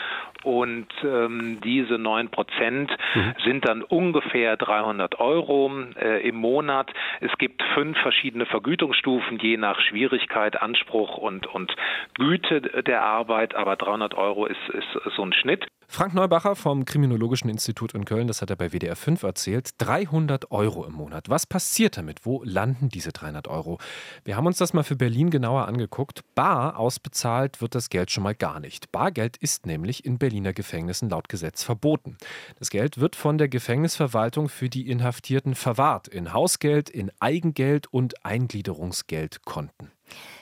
Und 0.44 0.88
ähm, 1.04 1.60
diese 1.64 1.98
9 1.98 2.30
Prozent 2.30 2.92
mhm. 3.16 3.34
sind 3.44 3.68
dann 3.68 3.84
ungefähr 3.84 4.56
300 4.56 5.20
Euro 5.20 5.72
äh, 6.00 6.28
im 6.28 6.36
Monat. 6.36 6.92
Es 7.20 7.32
gibt 7.38 7.62
fünf 7.74 7.98
verschiedene 8.00 8.46
Vergütungsstufen, 8.46 9.40
je 9.40 9.58
nach 9.58 9.80
Schwierigkeit, 9.82 10.62
Anspruch 10.62 11.18
und, 11.18 11.48
und 11.48 11.76
Güte 12.16 12.62
der 12.62 13.04
Arbeit. 13.04 13.56
Aber 13.56 13.76
300 13.76 14.14
Euro 14.14 14.46
ist, 14.46 14.70
ist 14.70 14.88
so 15.16 15.24
ein 15.24 15.34
Schnitt. 15.34 15.68
Frank 15.90 16.14
Neubacher 16.14 16.56
vom 16.56 16.84
Kriminologischen 16.84 17.50
Institut 17.50 17.94
in 17.94 18.04
Köln, 18.04 18.28
das 18.28 18.42
hat 18.42 18.50
er 18.50 18.58
bei 18.58 18.72
WDR 18.72 18.98
5 18.98 19.24
erzählt, 19.24 19.70
300 19.78 20.52
Euro 20.52 20.86
im 20.86 20.94
Monat. 20.94 21.30
Was 21.30 21.46
passiert 21.46 21.98
damit? 21.98 22.26
Wo 22.26 22.44
landen 22.44 22.90
diese 22.90 23.14
300 23.14 23.48
Euro? 23.48 23.80
Wir 24.26 24.36
haben 24.36 24.46
uns 24.46 24.58
das 24.58 24.74
mal 24.74 24.84
für 24.84 24.98
Berlin 24.98 25.30
genauer 25.30 25.66
angeguckt. 25.66 26.24
Bar 26.36 26.78
ausbezahlt 26.78 27.62
wird 27.62 27.74
das 27.74 27.90
Geld 27.90 28.12
schon 28.12 28.24
mal 28.24 28.36
gar 28.36 28.60
nicht. 28.60 28.92
Bargeld 28.92 29.38
ist 29.38 29.66
nämlich 29.66 30.06
in 30.06 30.18
Berliner 30.18 30.52
Gefängnissen 30.54 31.10
laut 31.10 31.30
Gesetz 31.30 31.64
verboten. 31.64 32.18
Das 32.60 32.70
Geld 32.70 33.00
wird 33.00 33.16
von 33.16 33.38
der 33.38 33.48
Gefängnisverwaltung 33.48 34.50
für 34.50 34.70
die 34.70 34.90
Inhaftierten 34.90 35.56
verwahrt 35.56 36.10
in 36.10 36.34
Hausgeld, 36.34 36.90
in 36.90 37.12
Eigengeld 37.20 37.88
und 37.92 38.26
Eingliederungsgeldkonten. 38.26 39.92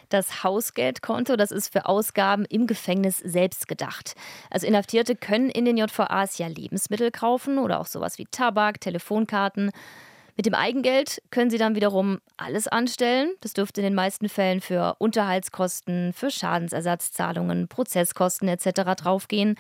Das 0.09 0.43
Hausgeldkonto, 0.43 1.35
das 1.35 1.51
ist 1.51 1.71
für 1.71 1.85
Ausgaben 1.85 2.45
im 2.45 2.67
Gefängnis 2.67 3.19
selbst 3.19 3.67
gedacht. 3.67 4.15
Also 4.50 4.67
Inhaftierte 4.67 5.15
können 5.15 5.50
in 5.50 5.65
den 5.65 5.77
JVAs 5.77 6.38
ja 6.38 6.47
Lebensmittel 6.47 7.12
kaufen 7.12 7.57
oder 7.57 7.79
auch 7.79 7.88
sowas 7.88 8.17
wie 8.17 8.25
Tabak, 8.25 8.81
Telefonkarten. 8.81 9.71
Mit 10.38 10.45
dem 10.45 10.53
Eigengeld 10.53 11.21
können 11.31 11.50
Sie 11.50 11.57
dann 11.57 11.75
wiederum 11.75 12.19
alles 12.35 12.67
anstellen. 12.67 13.31
Das 13.39 13.53
dürfte 13.53 13.79
in 13.79 13.85
den 13.85 13.95
meisten 13.95 14.27
Fällen 14.27 14.59
für 14.59 14.95
Unterhaltskosten, 15.00 16.12
für 16.12 16.29
Schadensersatzzahlungen, 16.29 17.69
Prozesskosten 17.69 18.50
etc. 18.50 18.95
draufgehen. 18.97 19.55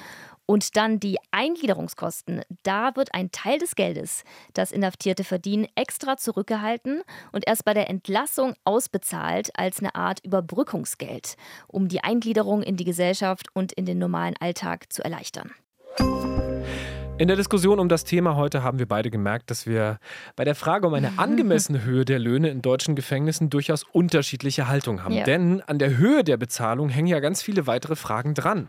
Und 0.45 0.75
dann 0.77 0.99
die 0.99 1.17
Eingliederungskosten. 1.31 2.41
Da 2.63 2.95
wird 2.95 3.13
ein 3.13 3.31
Teil 3.31 3.57
des 3.57 3.75
Geldes, 3.75 4.23
das 4.53 4.71
Inhaftierte 4.71 5.23
verdienen, 5.23 5.67
extra 5.75 6.17
zurückgehalten 6.17 7.01
und 7.31 7.47
erst 7.47 7.65
bei 7.65 7.73
der 7.73 7.89
Entlassung 7.89 8.53
ausbezahlt 8.63 9.49
als 9.57 9.79
eine 9.79 9.95
Art 9.95 10.23
Überbrückungsgeld, 10.23 11.35
um 11.67 11.87
die 11.87 12.03
Eingliederung 12.03 12.61
in 12.61 12.77
die 12.77 12.85
Gesellschaft 12.85 13.47
und 13.53 13.71
in 13.73 13.85
den 13.85 13.97
normalen 13.97 14.35
Alltag 14.39 14.91
zu 14.93 15.03
erleichtern. 15.03 15.51
In 17.17 17.29
der 17.29 17.37
Diskussion 17.37 17.79
um 17.79 17.87
das 17.87 18.03
Thema 18.03 18.35
heute 18.35 18.61
haben 18.61 18.77
wir 18.77 18.87
beide 18.87 19.09
gemerkt, 19.09 19.49
dass 19.49 19.65
wir 19.65 19.99
bei 20.35 20.43
der 20.43 20.53
Frage 20.53 20.85
um 20.87 20.93
eine 20.93 21.13
angemessene 21.17 21.83
Höhe 21.83 22.03
der 22.03 22.19
Löhne 22.19 22.49
in 22.49 22.61
deutschen 22.61 22.93
Gefängnissen 22.93 23.49
durchaus 23.49 23.83
unterschiedliche 23.83 24.67
Haltungen 24.67 25.01
haben. 25.01 25.13
Ja. 25.13 25.23
Denn 25.23 25.61
an 25.61 25.79
der 25.79 25.95
Höhe 25.97 26.25
der 26.25 26.35
Bezahlung 26.35 26.89
hängen 26.89 27.07
ja 27.07 27.21
ganz 27.21 27.41
viele 27.41 27.67
weitere 27.67 27.95
Fragen 27.95 28.33
dran. 28.33 28.67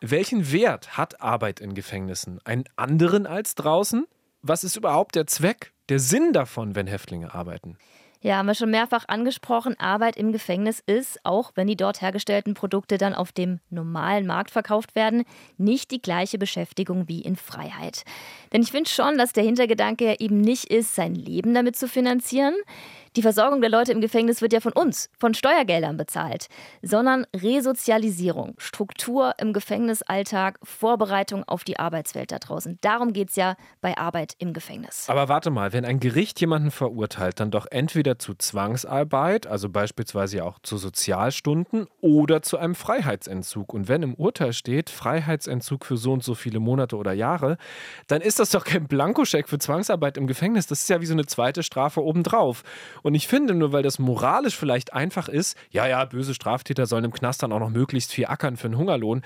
Welchen 0.00 0.52
Wert 0.52 0.96
hat 0.96 1.20
Arbeit 1.20 1.58
in 1.58 1.74
Gefängnissen? 1.74 2.38
Einen 2.44 2.64
anderen 2.76 3.26
als 3.26 3.56
draußen? 3.56 4.06
Was 4.42 4.62
ist 4.62 4.76
überhaupt 4.76 5.16
der 5.16 5.26
Zweck, 5.26 5.72
der 5.88 5.98
Sinn 5.98 6.32
davon, 6.32 6.76
wenn 6.76 6.86
Häftlinge 6.86 7.34
arbeiten? 7.34 7.76
Ja, 8.20 8.36
haben 8.36 8.46
wir 8.46 8.54
schon 8.54 8.70
mehrfach 8.70 9.04
angesprochen. 9.08 9.78
Arbeit 9.78 10.16
im 10.16 10.32
Gefängnis 10.32 10.80
ist, 10.84 11.20
auch 11.24 11.52
wenn 11.54 11.68
die 11.68 11.76
dort 11.76 12.00
hergestellten 12.00 12.54
Produkte 12.54 12.98
dann 12.98 13.14
auf 13.14 13.30
dem 13.30 13.60
normalen 13.70 14.26
Markt 14.26 14.50
verkauft 14.50 14.94
werden, 14.94 15.24
nicht 15.56 15.92
die 15.92 16.02
gleiche 16.02 16.38
Beschäftigung 16.38 17.08
wie 17.08 17.20
in 17.20 17.36
Freiheit. 17.36 18.04
Denn 18.52 18.62
ich 18.62 18.72
finde 18.72 18.90
schon, 18.90 19.18
dass 19.18 19.32
der 19.32 19.44
Hintergedanke 19.44 20.16
eben 20.18 20.40
nicht 20.40 20.64
ist, 20.64 20.96
sein 20.96 21.14
Leben 21.14 21.54
damit 21.54 21.76
zu 21.76 21.86
finanzieren. 21.86 22.54
Die 23.18 23.22
Versorgung 23.22 23.60
der 23.60 23.68
Leute 23.68 23.90
im 23.90 24.00
Gefängnis 24.00 24.42
wird 24.42 24.52
ja 24.52 24.60
von 24.60 24.72
uns, 24.72 25.10
von 25.18 25.34
Steuergeldern 25.34 25.96
bezahlt, 25.96 26.46
sondern 26.82 27.26
Resozialisierung, 27.34 28.54
Struktur 28.58 29.34
im 29.38 29.52
Gefängnisalltag, 29.52 30.60
Vorbereitung 30.62 31.42
auf 31.42 31.64
die 31.64 31.80
Arbeitswelt 31.80 32.30
da 32.30 32.38
draußen. 32.38 32.78
Darum 32.80 33.12
geht 33.12 33.30
es 33.30 33.34
ja 33.34 33.56
bei 33.80 33.98
Arbeit 33.98 34.34
im 34.38 34.52
Gefängnis. 34.52 35.06
Aber 35.08 35.28
warte 35.28 35.50
mal, 35.50 35.72
wenn 35.72 35.84
ein 35.84 35.98
Gericht 35.98 36.38
jemanden 36.40 36.70
verurteilt, 36.70 37.40
dann 37.40 37.50
doch 37.50 37.66
entweder 37.68 38.20
zu 38.20 38.34
Zwangsarbeit, 38.36 39.48
also 39.48 39.68
beispielsweise 39.68 40.44
auch 40.44 40.60
zu 40.60 40.76
Sozialstunden 40.76 41.88
oder 42.00 42.42
zu 42.42 42.56
einem 42.56 42.76
Freiheitsentzug. 42.76 43.74
Und 43.74 43.88
wenn 43.88 44.04
im 44.04 44.14
Urteil 44.14 44.52
steht, 44.52 44.90
Freiheitsentzug 44.90 45.84
für 45.86 45.96
so 45.96 46.12
und 46.12 46.22
so 46.22 46.36
viele 46.36 46.60
Monate 46.60 46.94
oder 46.94 47.14
Jahre, 47.14 47.56
dann 48.06 48.20
ist 48.20 48.38
das 48.38 48.50
doch 48.50 48.62
kein 48.64 48.86
Blankoscheck 48.86 49.48
für 49.48 49.58
Zwangsarbeit 49.58 50.16
im 50.16 50.28
Gefängnis. 50.28 50.68
Das 50.68 50.82
ist 50.82 50.88
ja 50.88 51.00
wie 51.00 51.06
so 51.06 51.14
eine 51.14 51.26
zweite 51.26 51.64
Strafe 51.64 52.00
obendrauf. 52.00 52.62
Ich 53.14 53.28
finde, 53.28 53.54
nur 53.54 53.72
weil 53.72 53.82
das 53.82 53.98
moralisch 53.98 54.56
vielleicht 54.56 54.92
einfach 54.92 55.28
ist, 55.28 55.56
ja, 55.70 55.86
ja, 55.86 56.04
böse 56.04 56.34
Straftäter 56.34 56.86
sollen 56.86 57.04
im 57.04 57.12
Knast 57.12 57.42
dann 57.42 57.52
auch 57.52 57.60
noch 57.60 57.70
möglichst 57.70 58.12
viel 58.12 58.26
ackern 58.26 58.56
für 58.56 58.66
einen 58.66 58.78
Hungerlohn, 58.78 59.22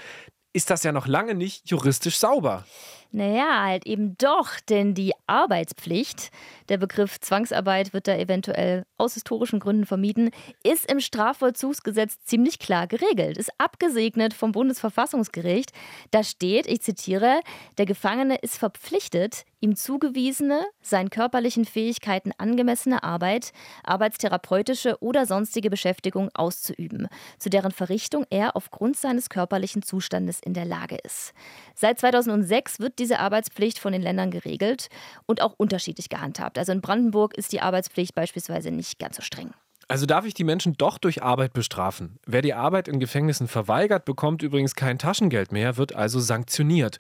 ist 0.53 0.71
das 0.71 0.83
ja 0.83 0.93
noch 0.93 1.07
lange 1.07 1.35
nicht 1.35 1.71
juristisch 1.71 2.19
sauber. 2.19 2.65
Naja, 3.15 3.65
halt 3.65 3.87
eben 3.87 4.17
doch, 4.17 4.59
denn 4.71 4.95
die 4.95 5.13
Arbeitspflicht, 5.27 6.31
der 6.71 6.79
Begriff 6.79 7.21
Zwangsarbeit 7.21 7.93
wird 7.93 8.09
da 8.09 8.17
eventuell 8.17 8.87
aus 8.97 9.13
historischen 9.13 9.61
Gründen 9.61 9.85
vermieden, 9.85 10.31
ist 10.65 10.91
im 10.91 10.99
Strafvollzugsgesetz 10.99 12.25
ziemlich 12.25 12.59
klar 12.59 12.87
geregelt, 12.87 13.37
ist 13.37 13.53
abgesegnet 13.59 14.33
vom 14.33 14.53
Bundesverfassungsgericht. 14.53 15.73
Da 16.11 16.25
steht, 16.25 16.67
ich 16.67 16.81
zitiere, 16.81 17.41
der 17.77 17.85
Gefangene 17.85 18.37
ist 18.37 18.57
verpflichtet, 18.57 19.45
ihm 19.61 19.77
zugewiesene, 19.77 20.65
seinen 20.81 21.11
körperlichen 21.11 21.67
Fähigkeiten 21.67 22.33
angemessene 22.39 23.03
Arbeit, 23.03 23.53
arbeitstherapeutische 23.85 24.97
oder 25.01 25.27
sonstige 25.27 25.69
Beschäftigung 25.69 26.31
auszuüben, 26.35 27.09
zu 27.39 27.51
deren 27.51 27.73
Verrichtung 27.73 28.25
er 28.31 28.57
aufgrund 28.57 28.97
seines 28.97 29.29
körperlichen 29.29 29.83
Zustandes 29.83 30.41
in 30.41 30.55
der 30.55 30.65
Lage 30.65 30.97
ist. 31.05 31.35
Seit 31.75 32.01
2006 32.01 32.81
wird 32.81 32.99
diese 33.03 33.19
Arbeitspflicht 33.19 33.79
von 33.79 33.93
den 33.93 34.03
Ländern 34.03 34.31
geregelt 34.31 34.89
und 35.27 35.43
auch 35.43 35.55
unterschiedlich 35.57 36.09
gehandhabt. 36.09 36.59
Also 36.59 36.73
in 36.73 36.81
Brandenburg 36.81 37.37
ist 37.37 37.53
die 37.53 37.61
Arbeitspflicht 37.61 38.15
beispielsweise 38.15 38.71
nicht 38.71 38.99
ganz 38.99 39.17
so 39.17 39.23
streng. 39.23 39.53
Also 39.89 40.07
darf 40.07 40.25
ich 40.25 40.35
die 40.35 40.45
Menschen 40.45 40.75
doch 40.79 40.97
durch 40.97 41.23
Arbeit 41.23 41.53
bestrafen. 41.53 42.19
Wer 42.25 42.41
die 42.41 42.55
Arbeit 42.55 42.89
in 42.89 43.01
Gefängnissen 43.01 43.49
verweigert, 43.49 44.05
bekommt 44.05 44.43
übrigens 44.43 44.75
kein 44.75 44.99
Taschengeld 44.99 45.53
mehr, 45.53 45.77
wird 45.77 45.95
also 45.95 46.21
sanktioniert. 46.21 46.99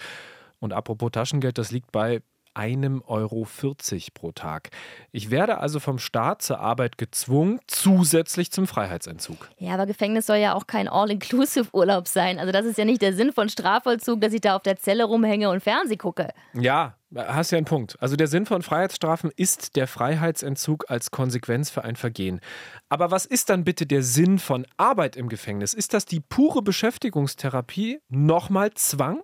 Und 0.58 0.72
apropos 0.72 1.12
Taschengeld, 1.12 1.56
das 1.58 1.70
liegt 1.70 1.92
bei 1.92 2.22
einem 2.54 3.02
Euro 3.06 3.44
40 3.44 4.14
pro 4.14 4.32
Tag. 4.32 4.70
Ich 5.10 5.30
werde 5.30 5.58
also 5.58 5.80
vom 5.80 5.98
Staat 5.98 6.42
zur 6.42 6.60
Arbeit 6.60 6.98
gezwungen, 6.98 7.60
zusätzlich 7.66 8.50
zum 8.52 8.66
Freiheitsentzug. 8.66 9.48
Ja, 9.58 9.74
aber 9.74 9.86
Gefängnis 9.86 10.26
soll 10.26 10.36
ja 10.36 10.54
auch 10.54 10.66
kein 10.66 10.88
All-Inclusive-Urlaub 10.88 12.08
sein. 12.08 12.38
Also 12.38 12.52
das 12.52 12.66
ist 12.66 12.78
ja 12.78 12.84
nicht 12.84 13.02
der 13.02 13.14
Sinn 13.14 13.32
von 13.32 13.48
Strafvollzug, 13.48 14.20
dass 14.20 14.32
ich 14.32 14.40
da 14.40 14.56
auf 14.56 14.62
der 14.62 14.76
Zelle 14.76 15.04
rumhänge 15.04 15.50
und 15.50 15.62
Fernseh 15.62 15.96
gucke. 15.96 16.28
Ja, 16.54 16.96
hast 17.14 17.50
ja 17.50 17.58
einen 17.58 17.66
Punkt. 17.66 17.96
Also 18.00 18.16
der 18.16 18.26
Sinn 18.26 18.46
von 18.46 18.62
Freiheitsstrafen 18.62 19.30
ist 19.36 19.76
der 19.76 19.86
Freiheitsentzug 19.86 20.86
als 20.88 21.10
Konsequenz 21.10 21.70
für 21.70 21.84
ein 21.84 21.96
Vergehen. 21.96 22.40
Aber 22.88 23.10
was 23.10 23.26
ist 23.26 23.50
dann 23.50 23.64
bitte 23.64 23.86
der 23.86 24.02
Sinn 24.02 24.38
von 24.38 24.66
Arbeit 24.76 25.16
im 25.16 25.28
Gefängnis? 25.28 25.74
Ist 25.74 25.94
das 25.94 26.04
die 26.04 26.20
pure 26.20 26.62
Beschäftigungstherapie? 26.62 28.00
Nochmal 28.08 28.72
Zwang? 28.74 29.22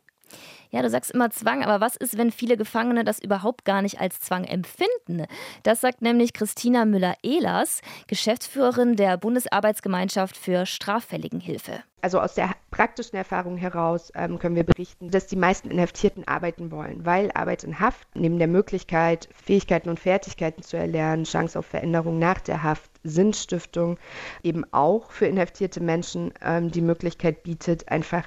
Ja, 0.71 0.83
du 0.83 0.91
sagst 0.91 1.11
immer 1.11 1.31
Zwang, 1.31 1.63
aber 1.63 1.81
was 1.81 1.97
ist, 1.97 2.19
wenn 2.19 2.31
viele 2.31 2.57
Gefangene 2.57 3.05
das 3.05 3.19
überhaupt 3.19 3.65
gar 3.65 3.81
nicht 3.81 4.01
als 4.01 4.21
Zwang 4.21 4.45
empfinden? 4.45 5.27
Das 5.63 5.81
sagt 5.81 6.03
nämlich 6.03 6.35
Christina 6.35 6.85
Müller-Ehlers, 6.85 7.81
Geschäftsführerin 8.07 8.97
der 8.97 9.17
Bundesarbeitsgemeinschaft 9.17 10.37
für 10.37 10.67
Straffälligenhilfe. 10.67 11.83
Also 12.01 12.21
aus 12.21 12.35
der 12.35 12.51
praktischen 12.71 13.17
Erfahrung 13.17 13.57
heraus 13.57 14.13
ähm, 14.15 14.39
können 14.39 14.55
wir 14.55 14.65
berichten, 14.65 15.11
dass 15.11 15.27
die 15.27 15.37
meisten 15.37 15.71
Inhaftierten 15.71 16.29
arbeiten 16.29 16.71
wollen, 16.71 17.05
weil 17.05 17.33
Arbeit 17.33 17.65
in 17.65 17.81
Haft 17.81 18.07
neben 18.15 18.39
der 18.39 18.47
Möglichkeit, 18.47 19.29
Fähigkeiten 19.35 19.89
und 19.89 19.99
Fertigkeiten 19.99 20.63
zu 20.63 20.77
erlernen, 20.77 21.25
Chance 21.25 21.59
auf 21.59 21.67
Veränderung 21.67 22.19
nach 22.19 22.41
der 22.41 22.63
Haft, 22.63 22.91
Sinnstiftung 23.03 23.99
eben 24.45 24.65
auch 24.73 25.11
für 25.11 25.27
inhaftierte 25.27 25.81
Menschen 25.81 26.33
ähm, 26.41 26.71
die 26.71 26.83
Möglichkeit 26.83 27.43
bietet, 27.43 27.89
einfach 27.89 28.25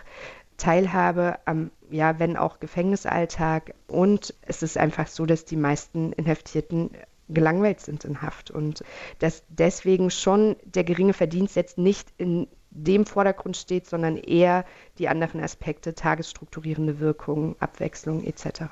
Teilhabe 0.58 1.39
am, 1.46 1.72
ja, 1.91 2.19
wenn 2.19 2.38
auch 2.38 2.60
Gefängnisalltag. 2.60 3.74
Und 3.88 4.33
es 4.41 4.63
ist 4.63 4.77
einfach 4.77 5.07
so, 5.07 5.25
dass 5.25 5.45
die 5.45 5.57
meisten 5.57 6.13
Inhaftierten 6.13 6.91
gelangweilt 7.29 7.79
sind 7.79 8.03
in 8.03 8.21
Haft 8.21 8.51
und 8.51 8.83
dass 9.19 9.43
deswegen 9.48 10.10
schon 10.10 10.55
der 10.65 10.83
geringe 10.83 11.13
Verdienst 11.13 11.55
jetzt 11.55 11.77
nicht 11.77 12.10
in 12.17 12.48
dem 12.72 13.06
Vordergrund 13.06 13.58
steht, 13.58 13.86
sondern 13.86 14.18
eher 14.18 14.66
die 14.98 15.10
anderen 15.10 15.42
Aspekte, 15.42 15.94
tagesstrukturierende 15.94 17.00
Wirkung, 17.00 17.56
Abwechslung 17.60 18.24
etc. 18.24 18.63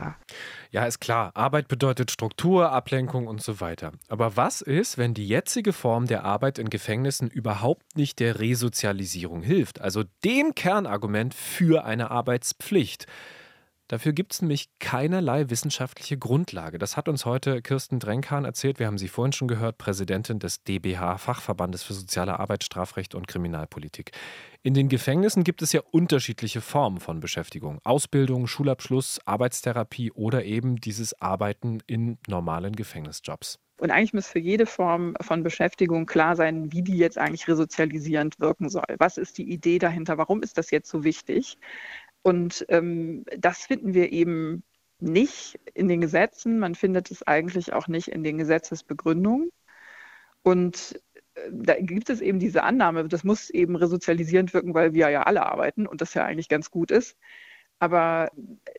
Ja, 0.72 0.86
ist 0.86 1.00
klar, 1.00 1.32
Arbeit 1.36 1.68
bedeutet 1.68 2.10
Struktur, 2.10 2.72
Ablenkung 2.72 3.28
und 3.28 3.42
so 3.42 3.60
weiter. 3.60 3.92
Aber 4.08 4.38
was 4.38 4.62
ist, 4.62 4.98
wenn 4.98 5.14
die 5.14 5.28
jetzige 5.28 5.74
Form 5.74 6.08
der 6.08 6.24
Arbeit 6.24 6.60
in 6.60 6.70
Gefängnissen 6.70 7.30
überhaupt 7.30 7.98
nicht 7.98 8.20
der 8.20 8.40
Resozialisierung 8.40 9.44
hilft, 9.44 9.82
also 9.82 10.04
dem 10.24 10.56
Kernargument 10.56 11.34
für 11.34 11.84
eine 11.84 12.10
Arbeitspflicht? 12.10 13.06
Dafür 13.90 14.14
gibt 14.14 14.34
es 14.34 14.42
nämlich 14.44 14.70
keinerlei 14.78 15.50
wissenschaftliche 15.50 16.16
Grundlage. 16.16 16.78
Das 16.78 16.96
hat 16.96 17.10
uns 17.10 17.26
heute 17.26 17.64
Kirsten 17.64 17.98
Drenkan 17.98 18.46
erzählt. 18.46 18.78
Wir 18.78 18.86
haben 18.86 19.00
sie 19.00 19.08
vorhin 19.08 19.34
schon 19.34 19.48
gehört, 19.48 19.80
Präsidentin 19.80 20.38
des 20.38 20.64
DBH, 20.64 21.18
Fachverbandes 21.18 21.82
für 21.82 21.96
soziale 21.96 22.40
Arbeit, 22.40 22.64
Strafrecht 22.64 23.16
und 23.16 23.28
Kriminalpolitik. 23.28 24.12
In 24.62 24.76
den 24.76 24.90
Gefängnissen 24.90 25.44
gibt 25.44 25.64
es 25.64 25.74
ja 25.74 25.82
unterschiedliche 25.90 26.62
Formen 26.62 27.00
von 27.00 27.20
Beschäftigung. 27.20 27.80
Ausbildung, 27.84 28.46
Schulabschluss, 28.46 29.20
Arbeitstherapie 29.26 30.12
oder 30.12 30.46
eben 30.46 30.76
dieses 30.76 31.20
Arbeiten 31.20 31.80
in 31.88 32.20
normalen 32.28 32.76
Gefängnisjobs. 32.76 33.58
Und 33.80 33.92
eigentlich 33.92 34.14
muss 34.14 34.28
für 34.28 34.40
jede 34.40 34.66
Form 34.66 35.16
von 35.22 35.42
Beschäftigung 35.42 36.06
klar 36.06 36.36
sein, 36.36 36.72
wie 36.72 36.84
die 36.84 36.98
jetzt 36.98 37.18
eigentlich 37.18 37.48
resozialisierend 37.48 38.40
wirken 38.40 38.70
soll. 38.70 38.84
Was 39.00 39.18
ist 39.18 39.38
die 39.38 39.50
Idee 39.50 39.80
dahinter? 39.80 40.18
Warum 40.18 40.44
ist 40.44 40.58
das 40.58 40.70
jetzt 40.70 40.90
so 40.90 41.04
wichtig? 41.04 41.58
Und 42.30 42.64
ähm, 42.70 43.26
das 43.36 43.66
finden 43.66 43.96
wir 43.96 44.12
eben 44.12 44.62
nicht 45.00 45.60
in 45.74 45.88
den 45.88 46.00
Gesetzen. 46.00 46.60
Man 46.60 46.76
findet 46.76 47.10
es 47.10 47.26
eigentlich 47.26 47.74
auch 47.74 47.88
nicht 47.88 48.10
in 48.10 48.24
den 48.24 48.38
Gesetzesbegründungen. 48.38 49.50
Und 50.44 51.02
äh, 51.34 51.50
da 51.52 51.74
gibt 51.80 52.12
es 52.12 52.22
eben 52.22 52.38
diese 52.38 52.62
Annahme, 52.62 53.08
das 53.08 53.24
muss 53.24 53.50
eben 53.50 53.76
resozialisierend 53.76 54.54
wirken, 54.54 54.76
weil 54.76 54.94
wir 54.94 55.10
ja 55.10 55.24
alle 55.24 55.44
arbeiten 55.44 55.88
und 55.88 56.02
das 56.02 56.14
ja 56.14 56.24
eigentlich 56.24 56.50
ganz 56.50 56.70
gut 56.70 56.92
ist. 56.92 57.18
Aber 57.80 58.30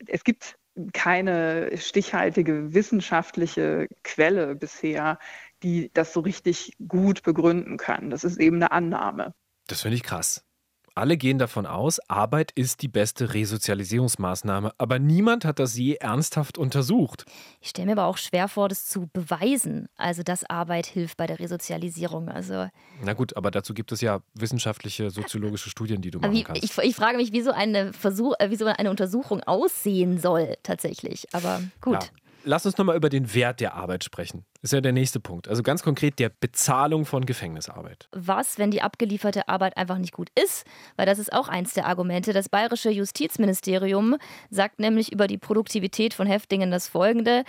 es 0.07 0.23
gibt 0.23 0.57
keine 0.92 1.76
stichhaltige 1.76 2.73
wissenschaftliche 2.73 3.88
Quelle 4.04 4.54
bisher, 4.54 5.19
die 5.64 5.90
das 5.92 6.12
so 6.12 6.21
richtig 6.21 6.76
gut 6.87 7.25
begründen 7.25 7.78
kann. 7.78 8.11
Das 8.11 8.23
ist 8.23 8.38
eben 8.38 8.57
eine 8.59 8.71
Annahme. 8.71 9.35
Das 9.66 9.83
finde 9.83 9.97
ich 9.97 10.04
krass. 10.04 10.45
Alle 10.94 11.16
gehen 11.16 11.38
davon 11.38 11.66
aus, 11.66 12.00
Arbeit 12.09 12.50
ist 12.52 12.82
die 12.82 12.88
beste 12.88 13.32
Resozialisierungsmaßnahme, 13.32 14.73
aber 14.76 14.99
niemand 14.99 15.44
hat 15.44 15.59
das 15.59 15.76
je 15.76 15.94
ernsthaft 15.94 16.59
untersucht. 16.59 17.25
Ich 17.61 17.70
stelle 17.70 17.87
mir 17.87 17.92
aber 17.92 18.06
auch 18.06 18.16
schwer 18.16 18.49
vor, 18.49 18.68
das 18.68 18.87
zu 18.87 19.09
beweisen, 19.12 19.88
also 19.97 20.23
dass 20.23 20.44
Arbeit 20.44 20.87
hilft 20.87 21.16
bei 21.16 21.26
der 21.26 21.38
Resozialisierung. 21.38 22.28
Also 22.28 22.68
Na 23.02 23.12
gut, 23.12 23.37
aber 23.37 23.50
dazu 23.50 23.73
gibt 23.73 23.92
es 23.92 24.00
ja 24.00 24.20
wissenschaftliche, 24.35 25.11
soziologische 25.11 25.70
Studien, 25.70 26.02
die 26.02 26.11
du 26.11 26.18
machen 26.18 26.32
wie, 26.32 26.42
kannst. 26.42 26.64
ich, 26.64 26.76
ich, 26.78 26.97
frage 26.97 27.16
mich, 27.16 27.32
wie 27.32 27.42
so, 27.42 27.52
eine 27.52 27.92
Versuch, 27.92 28.35
äh, 28.38 28.50
wie 28.50 28.56
so 28.56 28.66
eine 28.66 28.90
Untersuchung 28.90 29.42
aussehen 29.44 30.18
soll 30.18 30.56
tatsächlich. 30.62 31.26
Aber 31.32 31.62
gut. 31.80 31.94
Ja. 31.94 32.09
Lass 32.44 32.66
uns 32.66 32.78
nochmal 32.78 32.97
über 32.97 33.09
den 33.09 33.35
Wert 33.35 33.61
der 33.61 33.75
Arbeit 33.75 34.04
sprechen. 34.04 34.44
Ist 34.62 34.73
ja 34.73 34.80
der 34.80 34.92
nächste 34.92 35.20
Punkt. 35.20 35.49
Also 35.49 35.62
ganz 35.62 35.82
konkret 35.82 36.18
der 36.18 36.28
Bezahlung 36.28 37.04
von 37.04 37.26
Gefängnisarbeit. 37.26 38.09
Was, 38.12 38.59
wenn 38.59 38.70
die 38.70 38.82
abgelieferte 38.82 39.49
Arbeit 39.49 39.76
einfach 39.76 39.99
nicht 39.99 40.12
gut 40.12 40.28
ist? 40.40 40.64
Weil 40.97 41.06
das 41.06 41.18
ist 41.18 41.32
auch 41.32 41.49
eins 41.49 41.75
der 41.75 41.87
Argumente. 41.87 42.32
Das 42.32 42.49
bayerische 42.49 42.90
Justizministerium 42.90 44.16
sagt 44.50 44.80
nämlich 44.80 45.12
über 45.12 45.26
die 45.26 45.38
Produktivität 45.38 46.14
von 46.14 46.26
Häftlingen 46.26 46.70
das 46.70 46.88
folgende. 46.88 47.44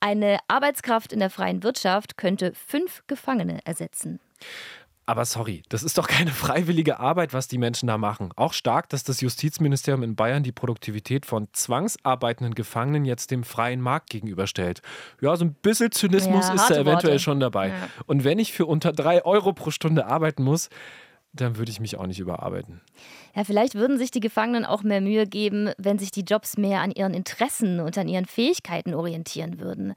Eine 0.00 0.38
Arbeitskraft 0.48 1.12
in 1.12 1.18
der 1.18 1.30
freien 1.30 1.62
Wirtschaft 1.62 2.16
könnte 2.16 2.52
fünf 2.54 3.02
Gefangene 3.06 3.60
ersetzen. 3.64 4.20
Aber 5.10 5.24
sorry, 5.24 5.64
das 5.68 5.82
ist 5.82 5.98
doch 5.98 6.06
keine 6.06 6.30
freiwillige 6.30 7.00
Arbeit, 7.00 7.34
was 7.34 7.48
die 7.48 7.58
Menschen 7.58 7.88
da 7.88 7.98
machen. 7.98 8.30
Auch 8.36 8.52
stark, 8.52 8.88
dass 8.90 9.02
das 9.02 9.20
Justizministerium 9.20 10.04
in 10.04 10.14
Bayern 10.14 10.44
die 10.44 10.52
Produktivität 10.52 11.26
von 11.26 11.48
zwangsarbeitenden 11.52 12.54
Gefangenen 12.54 13.04
jetzt 13.04 13.32
dem 13.32 13.42
freien 13.42 13.80
Markt 13.80 14.10
gegenüberstellt. 14.10 14.82
Ja, 15.20 15.34
so 15.34 15.46
ein 15.46 15.54
bisschen 15.54 15.90
Zynismus 15.90 16.46
Ja, 16.46 16.54
ist 16.54 16.70
da 16.70 16.74
eventuell 16.76 17.14
Worte. 17.14 17.18
schon 17.18 17.40
dabei. 17.40 17.70
Ja. 17.70 17.88
Und 18.06 18.22
wenn 18.22 18.38
ich 18.38 18.52
für 18.52 18.66
unter 18.66 18.92
drei 18.92 19.24
Euro 19.24 19.52
pro 19.52 19.72
Stunde 19.72 20.06
arbeiten 20.06 20.44
muss, 20.44 20.68
dann 21.32 21.56
würde 21.56 21.70
ich 21.70 21.80
mich 21.80 21.96
auch 21.96 22.06
nicht 22.06 22.18
überarbeiten. 22.20 22.80
Ja, 23.34 23.44
vielleicht 23.44 23.74
würden 23.74 23.98
sich 23.98 24.10
die 24.10 24.20
Gefangenen 24.20 24.64
auch 24.64 24.82
mehr 24.82 25.00
Mühe 25.00 25.26
geben, 25.26 25.70
wenn 25.78 25.98
sich 25.98 26.10
die 26.10 26.22
Jobs 26.22 26.56
mehr 26.56 26.80
an 26.80 26.90
ihren 26.90 27.14
Interessen 27.14 27.80
und 27.80 27.96
an 27.98 28.08
ihren 28.08 28.26
Fähigkeiten 28.26 28.94
orientieren 28.94 29.60
würden. 29.60 29.94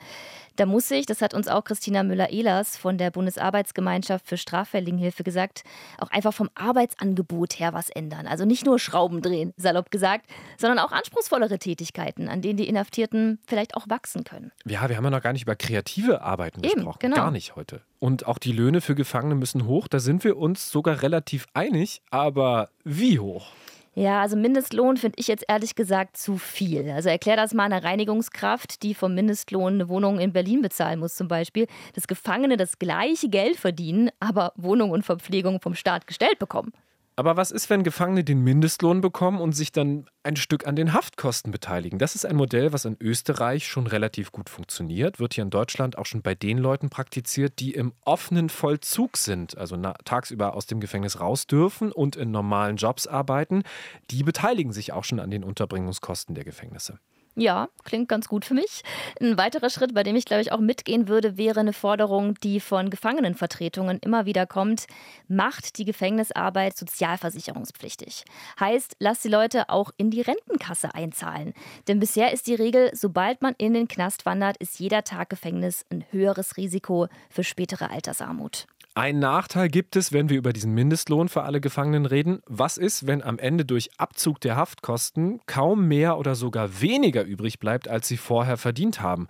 Da 0.56 0.68
muss 0.68 0.88
sich, 0.88 1.08
das 1.08 1.22
hat 1.22 1.34
uns 1.34 1.48
auch 1.48 1.64
Christina 1.64 2.04
Müller-Ehlers 2.04 2.78
von 2.78 3.00
der 3.00 3.10
Bundesarbeitsgemeinschaft 3.10 4.28
für 4.28 4.38
Straffälligenhilfe 4.38 5.24
gesagt, 5.24 5.64
auch 5.98 6.12
einfach 6.12 6.34
vom 6.34 6.50
Arbeitsangebot 6.54 7.60
her 7.60 7.74
was 7.74 7.90
ändern. 7.90 8.28
Also 8.28 8.46
nicht 8.46 8.66
nur 8.66 8.78
Schrauben 8.78 9.22
drehen, 9.22 9.54
salopp 9.58 9.90
gesagt, 9.90 10.28
sondern 10.58 10.80
auch 10.80 10.92
anspruchsvollere 10.92 11.58
Tätigkeiten, 11.58 12.30
an 12.30 12.42
denen 12.42 12.58
die 12.58 12.68
Inhaftierten 12.68 13.40
vielleicht 13.48 13.76
auch 13.76 13.90
wachsen 13.90 14.24
können. 14.24 14.52
Ja, 14.66 14.88
wir 14.90 14.98
haben 14.98 15.04
ja 15.06 15.10
noch 15.10 15.22
gar 15.22 15.34
nicht 15.34 15.44
über 15.44 15.56
kreative 15.56 16.22
Arbeiten 16.22 16.64
Eben, 16.64 16.76
gesprochen. 16.76 17.00
genau. 17.00 17.16
Gar 17.16 17.32
nicht 17.32 17.56
heute. 17.56 17.82
Und 18.00 18.28
auch 18.28 18.38
die 18.38 18.52
Löhne 18.52 18.82
für 18.82 18.96
Gefangene 18.96 19.36
müssen 19.36 19.66
hoch. 19.66 19.88
Da 19.88 20.00
sind 20.00 20.24
wir 20.24 20.38
uns 20.38 20.70
sogar 20.70 21.02
relativ 21.02 21.48
einig. 21.54 22.02
Aber 22.12 22.70
wie 22.84 23.18
hoch? 23.18 23.48
Ja, 23.96 24.22
also 24.22 24.36
Mindestlohn 24.36 24.98
finde 24.98 25.18
ich 25.20 25.28
jetzt 25.28 25.46
ehrlich 25.48 25.76
gesagt 25.76 26.18
zu 26.18 26.38
viel. 26.38 26.90
Also 26.90 27.10
erklär 27.10 27.36
das 27.36 27.54
mal 27.54 27.66
einer 27.66 27.84
Reinigungskraft, 27.84 28.82
die 28.82 28.96
vom 28.96 29.14
Mindestlohn 29.14 29.76
eine 29.76 29.88
Wohnung 29.88 30.20
in 30.20 30.34
Berlin 30.34 30.64
bezahlen 30.64 31.00
muss 31.00 31.14
zum 31.16 31.28
Beispiel, 31.28 31.68
dass 31.94 32.08
Gefangene 32.08 32.58
das 32.58 32.80
gleiche 32.80 33.30
Geld 33.30 33.56
verdienen, 33.56 34.10
aber 34.20 34.52
Wohnung 34.56 34.90
und 34.90 35.06
Verpflegung 35.06 35.62
vom 35.62 35.76
Staat 35.76 36.08
gestellt 36.08 36.40
bekommen. 36.40 36.74
Aber 37.16 37.38
was 37.38 37.52
ist, 37.52 37.70
wenn 37.70 37.84
Gefangene 37.84 38.24
den 38.24 38.44
Mindestlohn 38.44 39.02
bekommen 39.02 39.40
und 39.40 39.54
sich 39.54 39.72
dann 39.72 40.06
ein 40.24 40.36
Stück 40.36 40.66
an 40.66 40.76
den 40.76 40.94
Haftkosten 40.94 41.52
beteiligen? 41.52 42.00
Das 42.00 42.16
ist 42.16 42.26
ein 42.26 42.36
Modell, 42.36 42.74
was 42.74 42.86
in 42.86 42.98
Österreich 43.00 43.68
schon 43.68 43.86
relativ 43.86 44.32
gut 44.32 44.50
funktioniert, 44.50 45.20
wird 45.20 45.36
hier 45.36 45.44
in 45.44 45.52
Deutschland 45.52 45.98
auch 45.98 46.08
schon 46.08 46.24
bei 46.24 46.34
den 46.34 46.58
Leuten 46.58 46.90
praktiziert, 46.90 47.60
die 47.60 47.72
im 47.72 47.94
offenen 48.04 48.50
Vollzug 48.50 49.18
sind, 49.18 49.58
also 49.58 49.78
tagsüber 50.06 50.56
aus 50.56 50.66
dem 50.66 50.80
Gefängnis 50.80 51.20
raus 51.20 51.46
dürfen 51.46 51.92
und 51.92 52.16
in 52.16 52.32
normalen 52.32 52.78
Jobs 52.78 53.06
arbeiten. 53.06 53.64
Die 54.10 54.24
beteiligen 54.24 54.74
sich 54.74 54.92
auch 54.92 55.04
schon 55.04 55.20
an 55.20 55.30
den 55.30 55.44
Unterbringungskosten 55.44 56.34
der 56.34 56.46
Gefängnisse. 56.46 56.98
Ja, 57.36 57.70
klingt 57.84 58.10
ganz 58.10 58.28
gut 58.28 58.46
für 58.46 58.54
mich. 58.54 58.84
Ein 59.20 59.38
weiterer 59.38 59.72
Schritt, 59.72 59.96
bei 59.96 60.04
dem 60.04 60.16
ich 60.16 60.26
glaube 60.26 60.44
ich 60.44 60.52
auch 60.52 60.60
mitgehen 60.60 61.08
würde, 61.08 61.36
wäre 61.36 61.62
eine 61.62 61.74
Forderung, 61.74 62.36
die 62.44 62.60
von 62.60 62.92
Gefangenenvertretungen 62.92 63.98
immer 64.00 64.28
wieder 64.28 64.46
kommt. 64.46 64.86
Macht 65.28 65.80
die 65.80 65.86
Gefängnisarbeit 65.86 66.78
sozialversicherungspflichtig. 66.78 68.24
Heißt, 68.60 68.98
lasst 69.00 69.24
die 69.24 69.30
Leute 69.30 69.70
auch 69.70 69.90
in 69.98 70.12
die 70.12 70.22
Rentenkasse 70.22 70.94
einzahlen. 70.94 71.54
Denn 71.88 72.00
bisher 72.00 72.34
ist 72.34 72.46
die 72.46 72.56
Regel, 72.56 72.92
sobald 72.94 73.42
man 73.42 73.56
in 73.58 73.74
den 73.74 73.88
Knast 73.88 74.28
wandert, 74.28 74.58
ist 74.58 74.80
jeder 74.80 75.04
Tag 75.04 75.32
Gefängnis 75.32 75.86
ein 75.90 76.06
höheres 76.12 76.58
Risiko 76.58 77.08
für 77.32 77.44
spätere 77.44 77.90
Altersarmut. 77.90 78.68
Ein 78.96 79.18
Nachteil 79.18 79.70
gibt 79.70 79.96
es, 79.96 80.14
wenn 80.14 80.30
wir 80.30 80.38
über 80.38 80.54
diesen 80.54 80.72
Mindestlohn 80.76 81.28
für 81.28 81.42
alle 81.42 81.60
Gefangenen 81.60 82.06
reden. 82.06 82.44
Was 82.46 82.78
ist, 82.78 83.08
wenn 83.08 83.24
am 83.24 83.40
Ende 83.40 83.66
durch 83.66 83.90
Abzug 83.98 84.40
der 84.40 84.56
Haftkosten 84.56 85.42
kaum 85.48 85.88
mehr 85.88 86.20
oder 86.20 86.36
sogar 86.36 86.80
weniger 86.80 87.24
übrig 87.24 87.58
bleibt, 87.58 87.88
als 87.88 88.08
sie 88.08 88.18
vorher 88.18 88.56
verdient 88.56 89.02
haben? 89.02 89.28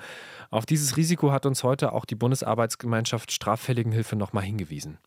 Auf 0.49 0.65
dieses 0.65 0.97
Risiko 0.97 1.31
hat 1.31 1.45
uns 1.45 1.63
heute 1.63 1.93
auch 1.93 2.03
die 2.03 2.15
Bundesarbeitsgemeinschaft 2.15 3.31
Straffälligenhilfe 3.31 4.17
nochmal 4.17 4.43
hingewiesen. 4.43 4.97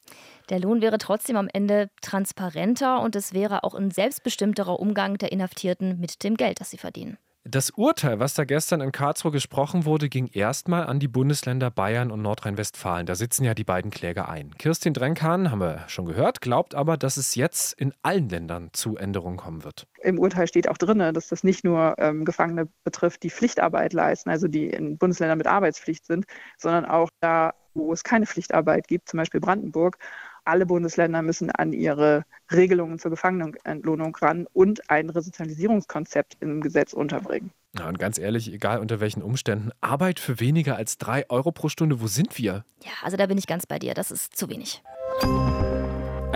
Der 0.49 0.59
Lohn 0.59 0.81
wäre 0.81 0.97
trotzdem 0.97 1.37
am 1.37 1.51
Ende 1.53 1.91
transparenter 2.01 3.03
und 3.03 3.15
es 3.15 3.35
wäre 3.35 3.63
auch 3.63 3.75
ein 3.75 3.91
selbstbestimmterer 3.91 4.81
Umgang 4.81 5.19
der 5.19 5.33
Inhaftierten 5.33 6.01
mit 6.01 6.25
dem 6.25 6.35
Geld, 6.35 6.61
das 6.61 6.71
sie 6.71 6.79
verdienen. 6.79 7.19
Das 7.49 7.71
Urteil, 7.71 8.19
was 8.19 8.35
da 8.35 8.43
gestern 8.43 8.81
in 8.81 8.91
Karlsruhe 8.91 9.31
gesprochen 9.31 9.85
wurde, 9.85 10.09
ging 10.09 10.27
erstmal 10.33 10.85
an 10.89 10.99
die 10.99 11.07
Bundesländer 11.07 11.71
Bayern 11.71 12.11
und 12.11 12.21
Nordrhein-Westfalen. 12.21 13.07
Da 13.07 13.15
sitzen 13.15 13.45
ja 13.45 13.55
die 13.55 13.63
beiden 13.63 13.93
Kläger 13.93 14.29
ein. 14.29 14.51
Kirstin 14.59 14.93
Drenkan, 14.93 15.53
haben 15.53 15.61
wir 15.61 15.85
schon 15.87 16.07
gehört, 16.07 16.41
glaubt 16.41 16.75
aber, 16.75 16.97
dass 16.97 17.17
es 17.17 17.37
jetzt 17.37 17.81
in 17.81 17.95
allen 18.03 18.29
Ländern 18.29 18.71
zu 18.73 18.97
Änderungen 18.97 19.37
kommen 19.37 19.63
wird. 19.63 19.87
Im 20.03 20.19
Urteil 20.19 20.49
steht 20.49 20.69
auch 20.69 20.77
drin, 20.77 20.99
dass 20.99 21.29
das 21.29 21.45
nicht 21.45 21.63
nur 21.63 21.95
ähm, 21.99 22.25
Gefangene 22.25 22.67
betrifft, 22.83 23.23
die 23.23 23.31
Pflichtarbeit 23.31 23.93
leisten, 23.93 24.29
also 24.29 24.49
die 24.49 24.67
in 24.67 24.99
Bundesländern 24.99 25.39
mit 25.39 25.47
Arbeitspflicht 25.47 26.05
sind, 26.05 26.25
sondern 26.59 26.85
auch 26.85 27.11
da, 27.21 27.55
wo 27.75 27.93
es 27.93 28.03
keine 28.03 28.27
Pflichtarbeit 28.27 28.89
gibt, 28.89 29.09
zum 29.09 29.19
Beispiel 29.19 29.41
Brandenburg. 29.41 29.99
Alle 30.47 30.65
Bundesländer 30.65 31.23
müssen 31.23 31.51
an 31.51 31.73
ihre 31.73 32.25
Regelungen 32.53 32.99
zur 32.99 33.11
Gefangenenentlohnung 33.11 34.15
ran 34.17 34.47
und 34.53 34.89
ein 34.89 35.11
Resozialisierungskonzept 35.11 36.37
im 36.41 36.61
Gesetz 36.61 36.93
unterbringen. 36.93 37.51
Ja, 37.77 37.89
und 37.89 37.99
ganz 37.99 38.17
ehrlich, 38.17 38.53
egal 38.53 38.79
unter 38.79 39.01
welchen 39.01 39.23
Umständen, 39.23 39.71
Arbeit 39.81 40.21
für 40.21 40.41
weniger 40.41 40.77
als 40.77 40.99
drei 40.99 41.29
Euro 41.29 41.51
pro 41.51 41.69
Stunde, 41.69 42.01
wo 42.01 42.07
sind 42.07 42.39
wir? 42.39 42.65
Ja, 42.85 42.93
also 43.03 43.17
da 43.17 43.27
bin 43.27 43.39
ich 43.39 43.47
ganz 43.47 43.67
bei 43.67 43.79
dir. 43.79 43.93
Das 43.95 44.11
ist 44.11 44.37
zu 44.37 44.49
wenig. 44.49 44.83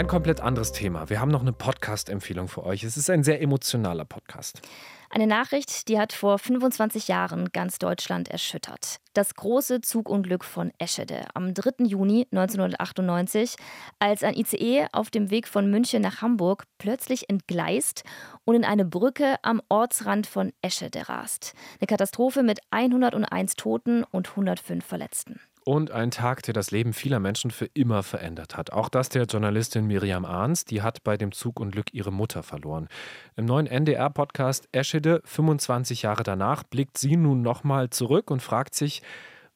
Ein 0.00 0.06
komplett 0.06 0.40
anderes 0.40 0.72
Thema. 0.72 1.10
Wir 1.10 1.20
haben 1.20 1.30
noch 1.30 1.42
eine 1.42 1.52
Podcast-Empfehlung 1.52 2.48
für 2.48 2.64
euch. 2.64 2.84
Es 2.84 2.96
ist 2.96 3.10
ein 3.10 3.22
sehr 3.22 3.42
emotionaler 3.42 4.06
Podcast. 4.06 4.62
Eine 5.10 5.26
Nachricht, 5.26 5.88
die 5.88 5.98
hat 5.98 6.14
vor 6.14 6.38
25 6.38 7.06
Jahren 7.06 7.50
ganz 7.52 7.78
Deutschland 7.78 8.28
erschüttert. 8.28 8.96
Das 9.12 9.34
große 9.34 9.82
Zugunglück 9.82 10.42
von 10.42 10.72
Eschede 10.78 11.26
am 11.34 11.52
3. 11.52 11.84
Juni 11.84 12.26
1998, 12.32 13.56
als 13.98 14.22
ein 14.22 14.32
ICE 14.32 14.86
auf 14.92 15.10
dem 15.10 15.30
Weg 15.30 15.46
von 15.46 15.70
München 15.70 16.00
nach 16.00 16.22
Hamburg 16.22 16.64
plötzlich 16.78 17.28
entgleist 17.28 18.02
und 18.46 18.54
in 18.54 18.64
eine 18.64 18.86
Brücke 18.86 19.36
am 19.42 19.60
Ortsrand 19.68 20.26
von 20.26 20.54
Eschede 20.62 21.10
rast. 21.10 21.52
Eine 21.78 21.88
Katastrophe 21.88 22.42
mit 22.42 22.60
101 22.70 23.54
Toten 23.56 24.04
und 24.04 24.30
105 24.30 24.82
Verletzten. 24.82 25.40
Und 25.64 25.90
ein 25.90 26.10
Tag, 26.10 26.42
der 26.44 26.54
das 26.54 26.70
Leben 26.70 26.92
vieler 26.92 27.20
Menschen 27.20 27.50
für 27.50 27.66
immer 27.74 28.02
verändert 28.02 28.56
hat. 28.56 28.72
Auch 28.72 28.88
das 28.88 29.10
der 29.10 29.24
Journalistin 29.24 29.86
Miriam 29.86 30.24
Ahns, 30.24 30.64
die 30.64 30.80
hat 30.80 31.04
bei 31.04 31.16
dem 31.16 31.32
Zugunglück 31.32 31.92
ihre 31.92 32.12
Mutter 32.12 32.42
verloren. 32.42 32.88
Im 33.36 33.44
neuen 33.44 33.66
NDR-Podcast 33.66 34.68
Eschede, 34.72 35.20
25 35.24 36.02
Jahre 36.02 36.22
danach, 36.22 36.62
blickt 36.62 36.96
sie 36.96 37.16
nun 37.16 37.42
nochmal 37.42 37.90
zurück 37.90 38.30
und 38.30 38.40
fragt 38.40 38.74
sich, 38.74 39.02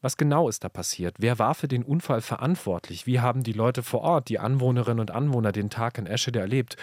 was 0.05 0.19
genau 0.19 0.51
ist 0.51 0.63
da 0.63 0.69
passiert? 0.69 1.17
Wer 1.19 1.39
war 1.39 1.55
für 1.55 1.67
den 1.67 1.83
Unfall 1.83 2.21
verantwortlich? 2.21 3.07
Wie 3.07 3.21
haben 3.21 3.43
die 3.43 3.55
Leute 3.55 3.83
vor 3.83 4.03
Ort, 4.03 4.29
die 4.29 4.39
Anwohnerinnen 4.39 5.01
und 5.01 5.11
Anwohner, 5.11 5.51
den 5.51 5.71
Tag 5.71 5.97
in 5.97 6.07
Eschede 6.07 6.41
erlebt? 6.41 6.77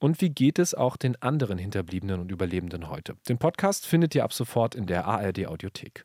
Und 0.00 0.20
wie 0.20 0.30
geht 0.30 0.58
es 0.58 0.74
auch 0.74 0.96
den 0.96 1.14
anderen 1.22 1.56
Hinterbliebenen 1.56 2.20
und 2.20 2.32
Überlebenden 2.32 2.90
heute? 2.90 3.14
Den 3.28 3.38
Podcast 3.38 3.86
findet 3.86 4.14
ihr 4.16 4.24
ab 4.24 4.32
sofort 4.32 4.74
in 4.74 4.86
der 4.86 5.06
ARD-Audiothek. 5.06 6.04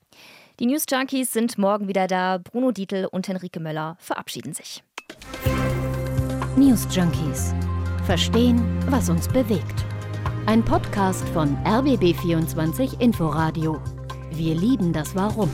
Die 0.60 0.66
News 0.66 0.84
Junkies 0.92 1.32
sind 1.32 1.58
morgen 1.58 1.88
wieder 1.88 2.06
da. 2.08 2.38
Bruno 2.38 2.72
Dietl 2.72 3.08
und 3.10 3.26
Henrike 3.30 3.62
Möller 3.62 3.96
verabschieden 3.98 4.52
sich. 4.52 4.84
News 6.58 6.86
Junkies. 6.94 7.54
Verstehen, 8.06 8.62
was 8.90 9.10
uns 9.10 9.30
bewegt. 9.30 9.86
Ein 10.48 10.66
Podcast 10.66 11.26
von 11.30 11.56
RBB24 11.64 13.00
Inforadio. 13.00 13.82
Wir 14.32 14.54
lieben 14.54 14.92
das 14.92 15.16
Warum. 15.16 15.50